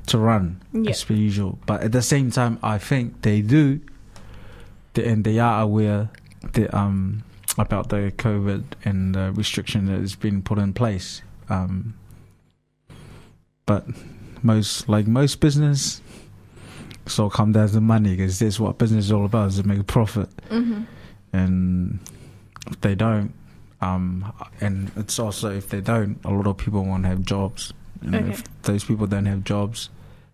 to 0.07 0.19
run 0.19 0.61
Yeah. 0.73 0.91
as 0.91 1.05
per 1.05 1.15
usual. 1.15 1.59
But 1.67 1.83
at 1.83 1.93
the 1.93 2.01
same 2.03 2.31
time, 2.31 2.59
I 2.63 2.79
think 2.79 3.23
they 3.23 3.43
do, 3.43 3.81
and 5.07 5.25
they 5.25 5.39
are 5.39 5.63
aware 5.63 6.11
that, 6.53 6.73
um 6.75 7.23
about 7.59 7.89
the 7.89 8.13
COVID 8.17 8.63
and 8.85 9.15
the 9.17 9.33
restriction 9.33 9.87
that 9.87 9.99
has 10.01 10.15
been 10.15 10.43
put 10.43 10.59
in 10.59 10.73
place. 10.73 11.23
Um, 11.49 11.95
but 13.67 13.85
most 14.43 14.89
like 14.89 15.07
most 15.07 15.41
business, 15.41 16.01
it's 17.05 17.19
all 17.19 17.31
come 17.31 17.53
down 17.53 17.69
to 17.69 17.81
money 17.81 18.11
because 18.17 18.39
that's 18.39 18.61
what 18.61 18.79
business 18.79 19.07
is 19.07 19.13
all 19.13 19.25
about: 19.25 19.49
is 19.49 19.57
to 19.57 19.67
make 19.67 19.81
a 19.81 19.85
profit 19.85 20.29
hmm 20.49 20.83
and 21.33 21.99
if 22.71 22.81
they 22.81 22.95
don't, 22.95 23.35
um, 23.83 24.33
and 24.63 24.91
it's 24.97 25.19
also 25.19 25.51
if 25.51 25.69
they 25.69 25.81
don't, 25.83 26.19
a 26.25 26.31
lot 26.31 26.47
of 26.47 26.57
people 26.57 26.83
won't 26.85 27.05
have 27.05 27.23
jobs. 27.23 27.73
And 28.01 28.15
Okay. 28.15 28.29
if 28.31 28.63
those 28.63 28.85
people 28.85 29.07
don't 29.07 29.27
have 29.27 29.45
jobs, 29.45 29.91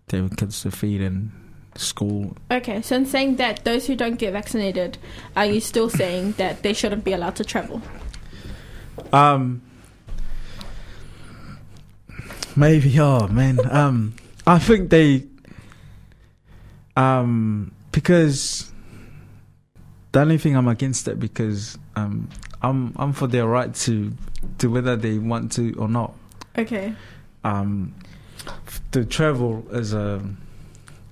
they 0.07 0.17
have 0.21 0.37
kids 0.37 0.61
to 0.61 0.71
feed 0.71 1.01
and 1.01 1.31
school. 1.75 2.35
Okay, 2.51 2.81
so 2.81 2.95
in 2.95 3.05
saying 3.05 3.35
that 3.37 3.63
those 3.65 3.87
who 3.87 3.95
don't 3.95 4.15
get 4.15 4.33
vaccinated, 4.33 4.97
are 5.35 5.45
you 5.45 5.59
still 5.59 5.89
saying 5.89 6.33
that 6.33 6.63
they 6.63 6.73
shouldn't 6.73 7.03
be 7.03 7.13
allowed 7.13 7.35
to 7.37 7.43
travel? 7.43 7.81
Um, 9.11 9.61
maybe. 12.55 12.97
Oh 12.99 13.27
man. 13.27 13.59
Um, 13.69 14.15
I 14.47 14.59
think 14.59 14.89
they. 14.89 15.23
Um, 16.97 17.73
because 17.91 18.71
the 20.13 20.21
only 20.21 20.37
thing 20.37 20.55
I'm 20.55 20.67
against 20.69 21.07
it 21.09 21.19
because 21.19 21.77
um, 21.97 22.29
I'm 22.61 22.93
I'm 22.95 23.11
for 23.11 23.27
their 23.27 23.45
right 23.45 23.73
to 23.75 24.13
to 24.59 24.69
whether 24.69 24.95
they 24.95 25.17
want 25.19 25.51
to 25.53 25.73
or 25.77 25.89
not. 25.89 26.13
Okay. 26.57 26.95
um, 27.43 27.93
to 28.93 29.03
travel 29.03 29.65
is 29.71 29.93
a 29.93 30.23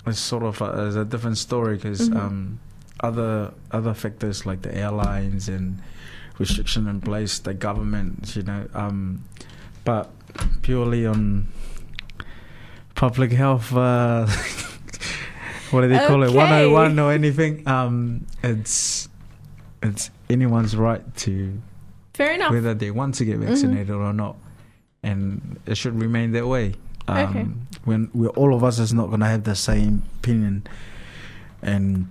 is 0.08 0.20
sort 0.20 0.44
of 0.44 0.62
a, 0.62 0.82
is 0.88 0.96
a 0.96 1.06
different 1.06 1.38
story 1.38 1.76
because 1.76 2.10
Mhm. 2.10 2.16
um, 2.18 2.60
other 3.00 3.54
other 3.72 3.94
factors 3.94 4.46
like 4.46 4.62
the 4.62 4.76
airlines 4.76 5.50
and 5.50 5.80
restriction 6.40 6.88
in 6.88 7.00
place, 7.02 7.40
the 7.40 7.54
government, 7.54 8.36
you 8.36 8.44
know, 8.44 8.68
um, 8.74 9.24
but 9.86 10.12
purely 10.62 11.06
on 11.06 11.48
public 12.96 13.32
health. 13.32 13.74
Uh, 13.76 14.26
what 15.72 15.82
do 15.82 15.88
they 15.88 16.06
call 16.08 16.24
it? 16.24 16.32
One 16.34 16.48
hundred 16.48 16.72
one 16.72 17.00
or 17.00 17.12
anything? 17.12 17.68
Um, 17.68 18.26
it's 18.44 19.10
it's 19.82 20.10
anyone's 20.30 20.76
right 20.76 21.04
to 21.18 21.62
Fair 22.14 22.34
enough. 22.34 22.52
whether 22.52 22.74
they 22.74 22.92
want 22.92 23.16
to 23.16 23.26
get 23.26 23.40
Mhm. 23.40 23.46
vaccinated 23.48 23.92
or 23.92 24.14
not, 24.14 24.36
and 25.02 25.60
it 25.66 25.76
should 25.76 26.00
remain 26.00 26.32
that 26.34 26.48
way. 26.48 26.76
Um, 27.08 27.18
Okay. 27.30 27.46
When 27.86 28.10
we 28.14 28.28
all 28.28 28.54
of 28.56 28.64
us 28.64 28.80
is 28.80 28.94
not 28.94 29.08
going 29.08 29.20
to 29.20 29.26
have 29.26 29.44
the 29.44 29.56
same 29.56 30.04
opinion, 30.20 30.66
and 31.62 32.08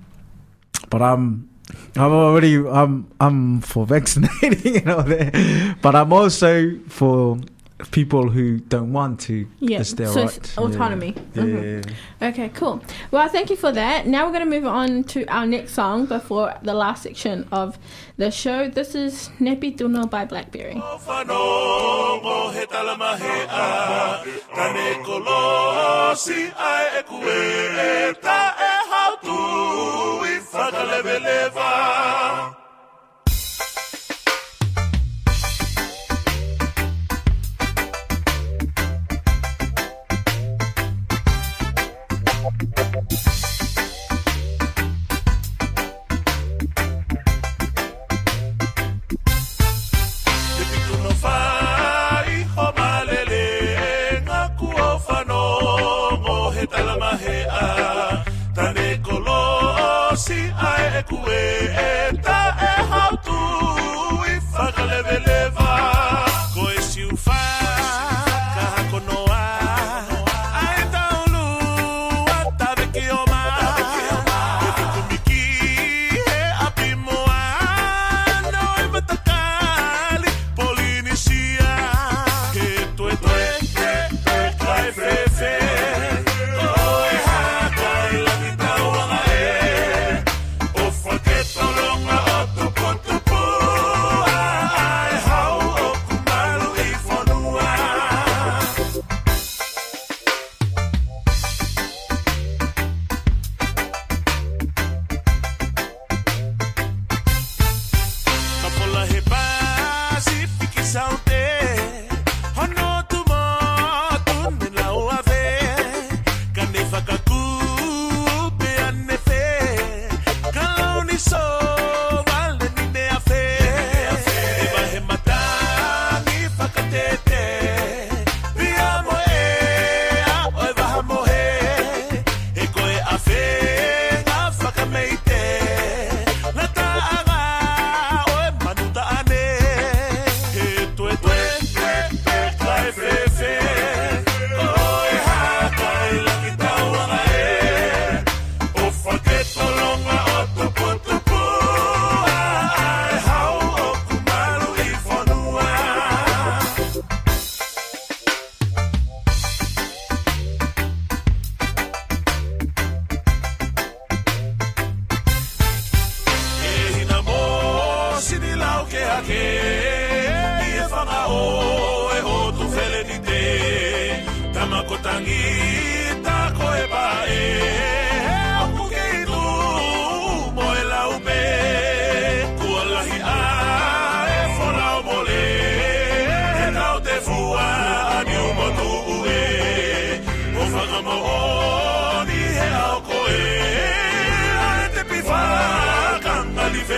but 0.90 1.00
I'm 1.00 1.48
I'm 1.96 2.12
already 2.12 2.56
I'm 2.56 3.08
I'm 3.18 3.62
for 3.62 3.86
vaccinating 3.86 4.76
and 4.84 4.90
all 4.90 5.02
that, 5.02 5.78
but 5.80 5.94
I'm 5.94 6.12
also 6.12 6.76
for 6.88 7.38
people 7.90 8.28
who 8.28 8.58
don't 8.58 8.92
want 8.92 9.20
to. 9.20 9.46
yeah. 9.58 9.80
it's 9.80 9.92
their 9.94 10.08
so 10.08 10.22
right. 10.22 10.36
it's 10.36 10.56
autonomy. 10.58 11.14
Yeah. 11.34 11.42
Mhm. 11.42 11.86
Yeah. 12.20 12.28
Okay, 12.28 12.48
cool. 12.50 12.82
Well, 13.10 13.28
thank 13.28 13.50
you 13.50 13.56
for 13.56 13.72
that. 13.72 14.06
Now 14.06 14.26
we're 14.26 14.32
going 14.32 14.48
to 14.50 14.60
move 14.60 14.66
on 14.66 15.04
to 15.04 15.24
our 15.26 15.46
next 15.46 15.72
song 15.74 16.06
before 16.06 16.54
the 16.62 16.74
last 16.74 17.02
section 17.02 17.46
of 17.52 17.78
the 18.16 18.30
show. 18.30 18.68
This 18.68 18.94
is 18.94 19.30
Nepi 19.40 19.72
Tuno 19.76 20.06
by 20.06 20.24
Blackberry. 20.24 20.80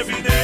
Kanga 0.07 0.29
li 0.29 0.44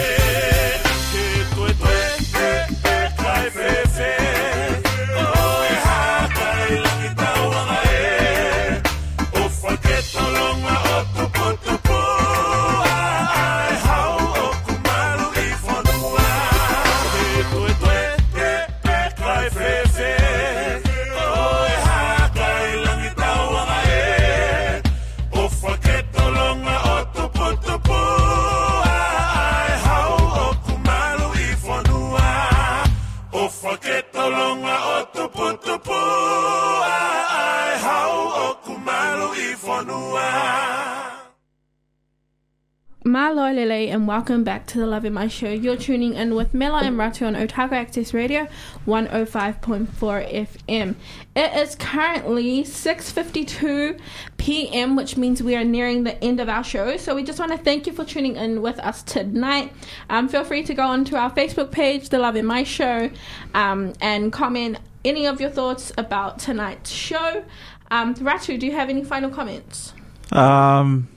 Lele 43.64 43.92
and 43.92 44.08
welcome 44.08 44.42
back 44.42 44.66
to 44.68 44.78
the 44.78 44.86
Lave 44.86 45.12
Mai 45.12 45.28
Show. 45.28 45.50
You're 45.50 45.76
tuning 45.76 46.14
in 46.14 46.34
with 46.34 46.54
Mela 46.54 46.78
and 46.78 46.96
Ratu 46.96 47.26
on 47.26 47.36
Otago 47.36 47.76
Access 47.76 48.14
Radio 48.14 48.48
105.4 48.86 49.86
FM. 49.90 50.94
It 51.36 51.56
is 51.56 51.74
currently 51.74 52.64
6.52 52.64 54.00
p.m. 54.38 54.96
which 54.96 55.18
means 55.18 55.42
we 55.42 55.56
are 55.56 55.64
nearing 55.64 56.04
the 56.04 56.22
end 56.24 56.40
of 56.40 56.48
our 56.48 56.64
show. 56.64 56.96
So 56.96 57.14
we 57.14 57.22
just 57.22 57.38
want 57.38 57.52
to 57.52 57.58
thank 57.58 57.86
you 57.86 57.92
for 57.92 58.02
tuning 58.02 58.36
in 58.36 58.62
with 58.62 58.78
us 58.78 59.02
tonight. 59.02 59.74
Um, 60.08 60.28
feel 60.28 60.44
free 60.44 60.62
to 60.62 60.72
go 60.72 60.84
onto 60.84 61.16
our 61.16 61.30
Facebook 61.30 61.70
page, 61.70 62.08
The 62.08 62.18
Lave 62.18 62.42
Mai 62.42 62.62
Show, 62.62 63.10
um, 63.52 63.92
and 64.00 64.32
comment 64.32 64.78
any 65.04 65.26
of 65.26 65.38
your 65.38 65.50
thoughts 65.50 65.92
about 65.98 66.38
tonight's 66.38 66.90
show. 66.90 67.44
Um, 67.90 68.14
Ratu, 68.14 68.58
do 68.58 68.64
you 68.64 68.72
have 68.72 68.88
any 68.88 69.04
final 69.04 69.28
comments? 69.28 69.92
Um, 70.32 71.08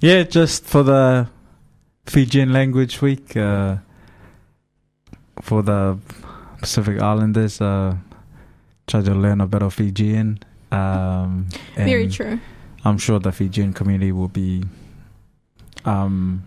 yeah, 0.00 0.22
just 0.22 0.64
for 0.64 0.84
the 0.84 1.28
Fijian 2.10 2.52
Language 2.52 3.00
Week, 3.02 3.36
uh, 3.36 3.76
for 5.42 5.62
the 5.62 5.96
Pacific 6.58 7.00
Islanders, 7.00 7.60
uh, 7.60 7.94
try 8.88 9.00
to 9.00 9.14
learn 9.14 9.40
a 9.40 9.46
bit 9.46 9.62
of 9.62 9.74
Fijian. 9.74 10.40
Um, 10.72 11.46
Very 11.76 12.08
true. 12.08 12.40
I'm 12.84 12.98
sure 12.98 13.20
the 13.20 13.30
Fijian 13.30 13.72
community 13.72 14.10
will 14.10 14.26
be 14.26 14.64
um, 15.84 16.42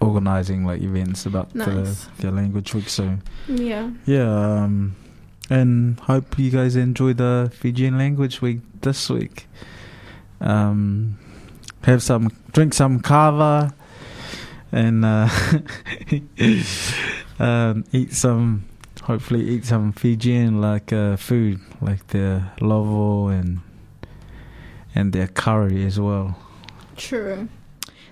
organizing 0.00 0.64
like 0.66 0.82
events 0.82 1.24
about 1.24 1.54
Nice. 1.54 2.06
the, 2.18 2.26
the 2.26 2.30
language 2.32 2.74
week. 2.74 2.88
So 2.88 3.18
Yeah. 3.46 3.90
yeah, 4.06 4.26
um, 4.64 4.96
and 5.48 6.00
hope 6.00 6.36
you 6.36 6.50
guys 6.50 6.74
enjoy 6.74 7.12
the 7.12 7.52
Fijian 7.54 7.96
language 7.96 8.42
week 8.42 8.58
this 8.80 9.08
week. 9.08 9.46
Um, 10.40 11.16
have 11.84 12.02
some, 12.02 12.32
drink 12.52 12.74
some 12.74 12.98
kava, 12.98 13.72
and 14.72 15.04
uh, 15.04 15.28
um, 17.38 17.84
eat 17.92 18.12
some. 18.12 18.64
Hopefully, 19.02 19.48
eat 19.48 19.64
some 19.64 19.92
Fijian 19.92 20.60
like 20.60 20.92
uh, 20.92 21.16
food, 21.16 21.60
like 21.80 22.06
their 22.08 22.52
lovo 22.60 23.28
and 23.28 23.60
and 24.94 25.12
their 25.12 25.28
curry 25.28 25.84
as 25.84 25.98
well. 25.98 26.38
True. 26.96 27.48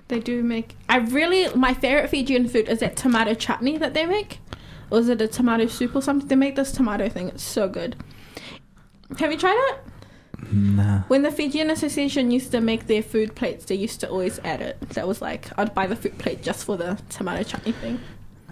They 0.07 0.19
do 0.19 0.43
make. 0.43 0.75
I 0.87 0.97
really. 0.97 1.53
My 1.55 1.73
favorite 1.73 2.09
Fijian 2.09 2.47
food 2.47 2.67
is 2.67 2.79
that 2.79 2.95
tomato 2.95 3.33
chutney 3.33 3.77
that 3.77 3.93
they 3.93 4.05
make. 4.05 4.39
Or 4.91 4.99
is 4.99 5.09
it 5.09 5.21
a 5.21 5.27
tomato 5.27 5.67
soup 5.67 5.95
or 5.95 6.01
something? 6.01 6.27
They 6.27 6.35
make 6.35 6.55
this 6.55 6.71
tomato 6.71 7.09
thing. 7.09 7.27
It's 7.29 7.43
so 7.43 7.69
good. 7.69 7.95
Have 9.19 9.31
you 9.31 9.37
tried 9.37 9.57
it? 9.71 9.88
Nah. 10.51 11.01
When 11.07 11.21
the 11.21 11.31
Fijian 11.31 11.69
Association 11.69 12.31
used 12.31 12.51
to 12.51 12.61
make 12.61 12.87
their 12.87 13.03
food 13.03 13.35
plates, 13.35 13.65
they 13.65 13.75
used 13.75 13.99
to 14.01 14.09
always 14.09 14.39
add 14.43 14.61
it. 14.61 14.79
That 14.91 15.07
was 15.07 15.21
like, 15.21 15.49
I'd 15.57 15.73
buy 15.75 15.87
the 15.87 15.95
food 15.95 16.17
plate 16.17 16.41
just 16.41 16.65
for 16.65 16.77
the 16.77 16.99
tomato 17.09 17.43
chutney 17.43 17.73
thing. 17.73 17.99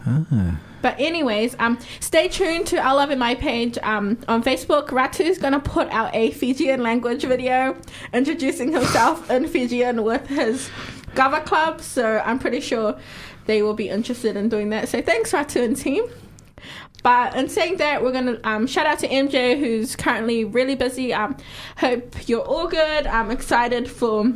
Ah. 0.06 0.60
But 0.82 1.00
anyways, 1.00 1.56
um, 1.60 1.80
stay 2.00 2.28
tuned 2.28 2.68
to 2.68 2.78
our 2.78 2.96
Lave 2.96 3.18
Mai 3.18 3.36
page 3.36 3.78
um, 3.80 4.18
on 4.28 4.44
Facebook. 4.44 4.90
Ratu's 4.90 5.38
gonna 5.38 5.60
put 5.60 5.90
out 5.90 6.14
a 6.14 6.32
Fijian 6.32 6.84
language 6.84 7.24
video 7.24 7.76
introducing 8.14 8.72
himself 8.72 9.30
in 9.30 9.48
Fijian 9.48 10.04
with 10.04 10.28
his 10.28 10.70
Gava 11.16 11.44
Club. 11.46 11.82
So 11.82 12.22
I'm 12.24 12.40
pretty 12.40 12.62
sure 12.62 12.98
they 13.48 13.62
will 13.64 13.74
be 13.74 13.90
interested 13.90 14.38
in 14.38 14.50
doing 14.50 14.70
that. 14.70 14.88
So 14.88 15.02
thanks, 15.02 15.32
Ratu 15.32 15.64
and 15.64 15.76
team. 15.76 16.06
But 17.04 17.36
in 17.36 17.48
saying 17.48 17.78
that, 17.78 18.04
we're 18.04 18.12
gonna 18.12 18.39
um, 18.43 18.68
shout 18.68 18.86
out 18.86 19.00
to 19.00 19.08
MJ, 19.08 19.58
who's 19.58 19.95
currently 19.95 20.43
really 20.43 20.76
busy. 20.76 21.14
Um, 21.14 21.38
hope 21.78 22.28
you're 22.28 22.41
all 22.41 22.68
good. 22.68 23.08
I'm 23.08 23.32
excited 23.32 23.89
for 23.89 24.34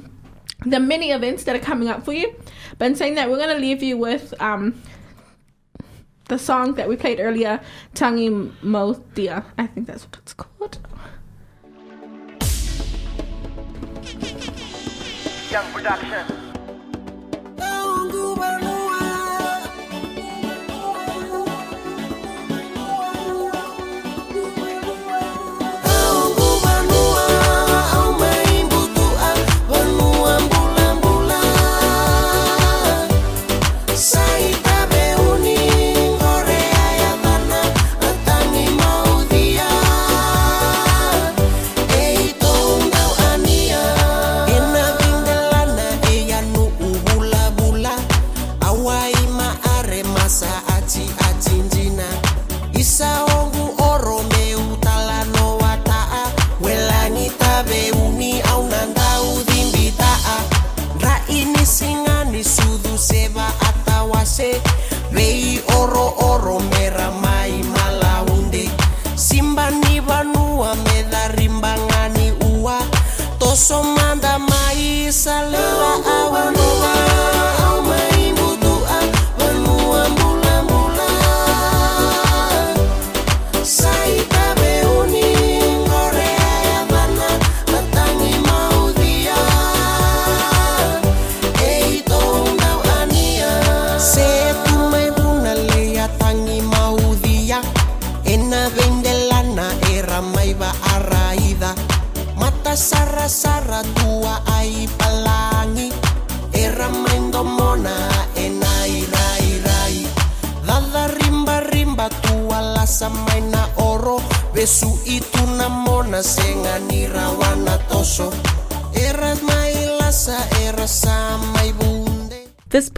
the 0.65 0.79
many 0.79 1.11
events 1.11 1.43
that 1.45 1.55
are 1.55 1.59
coming 1.59 1.89
up 1.89 2.05
for 2.05 2.13
you. 2.13 2.35
But 2.77 2.85
in 2.85 2.95
saying 2.95 3.15
that, 3.15 3.29
we're 3.29 3.39
gonna 3.39 3.59
leave 3.59 3.83
you 3.83 3.97
with 3.97 4.33
um, 4.41 4.81
the 6.25 6.37
song 6.37 6.75
that 6.75 6.87
we 6.87 6.95
played 6.95 7.19
earlier, 7.19 7.59
Tangi 7.93 8.29
Motia. 8.63 9.43
I 9.57 9.67
think 9.67 9.87
that's 9.87 10.05
what 10.05 10.17
it's 10.17 10.33
called. 10.33 10.77
Young 15.51 15.73
Production. 15.73 16.41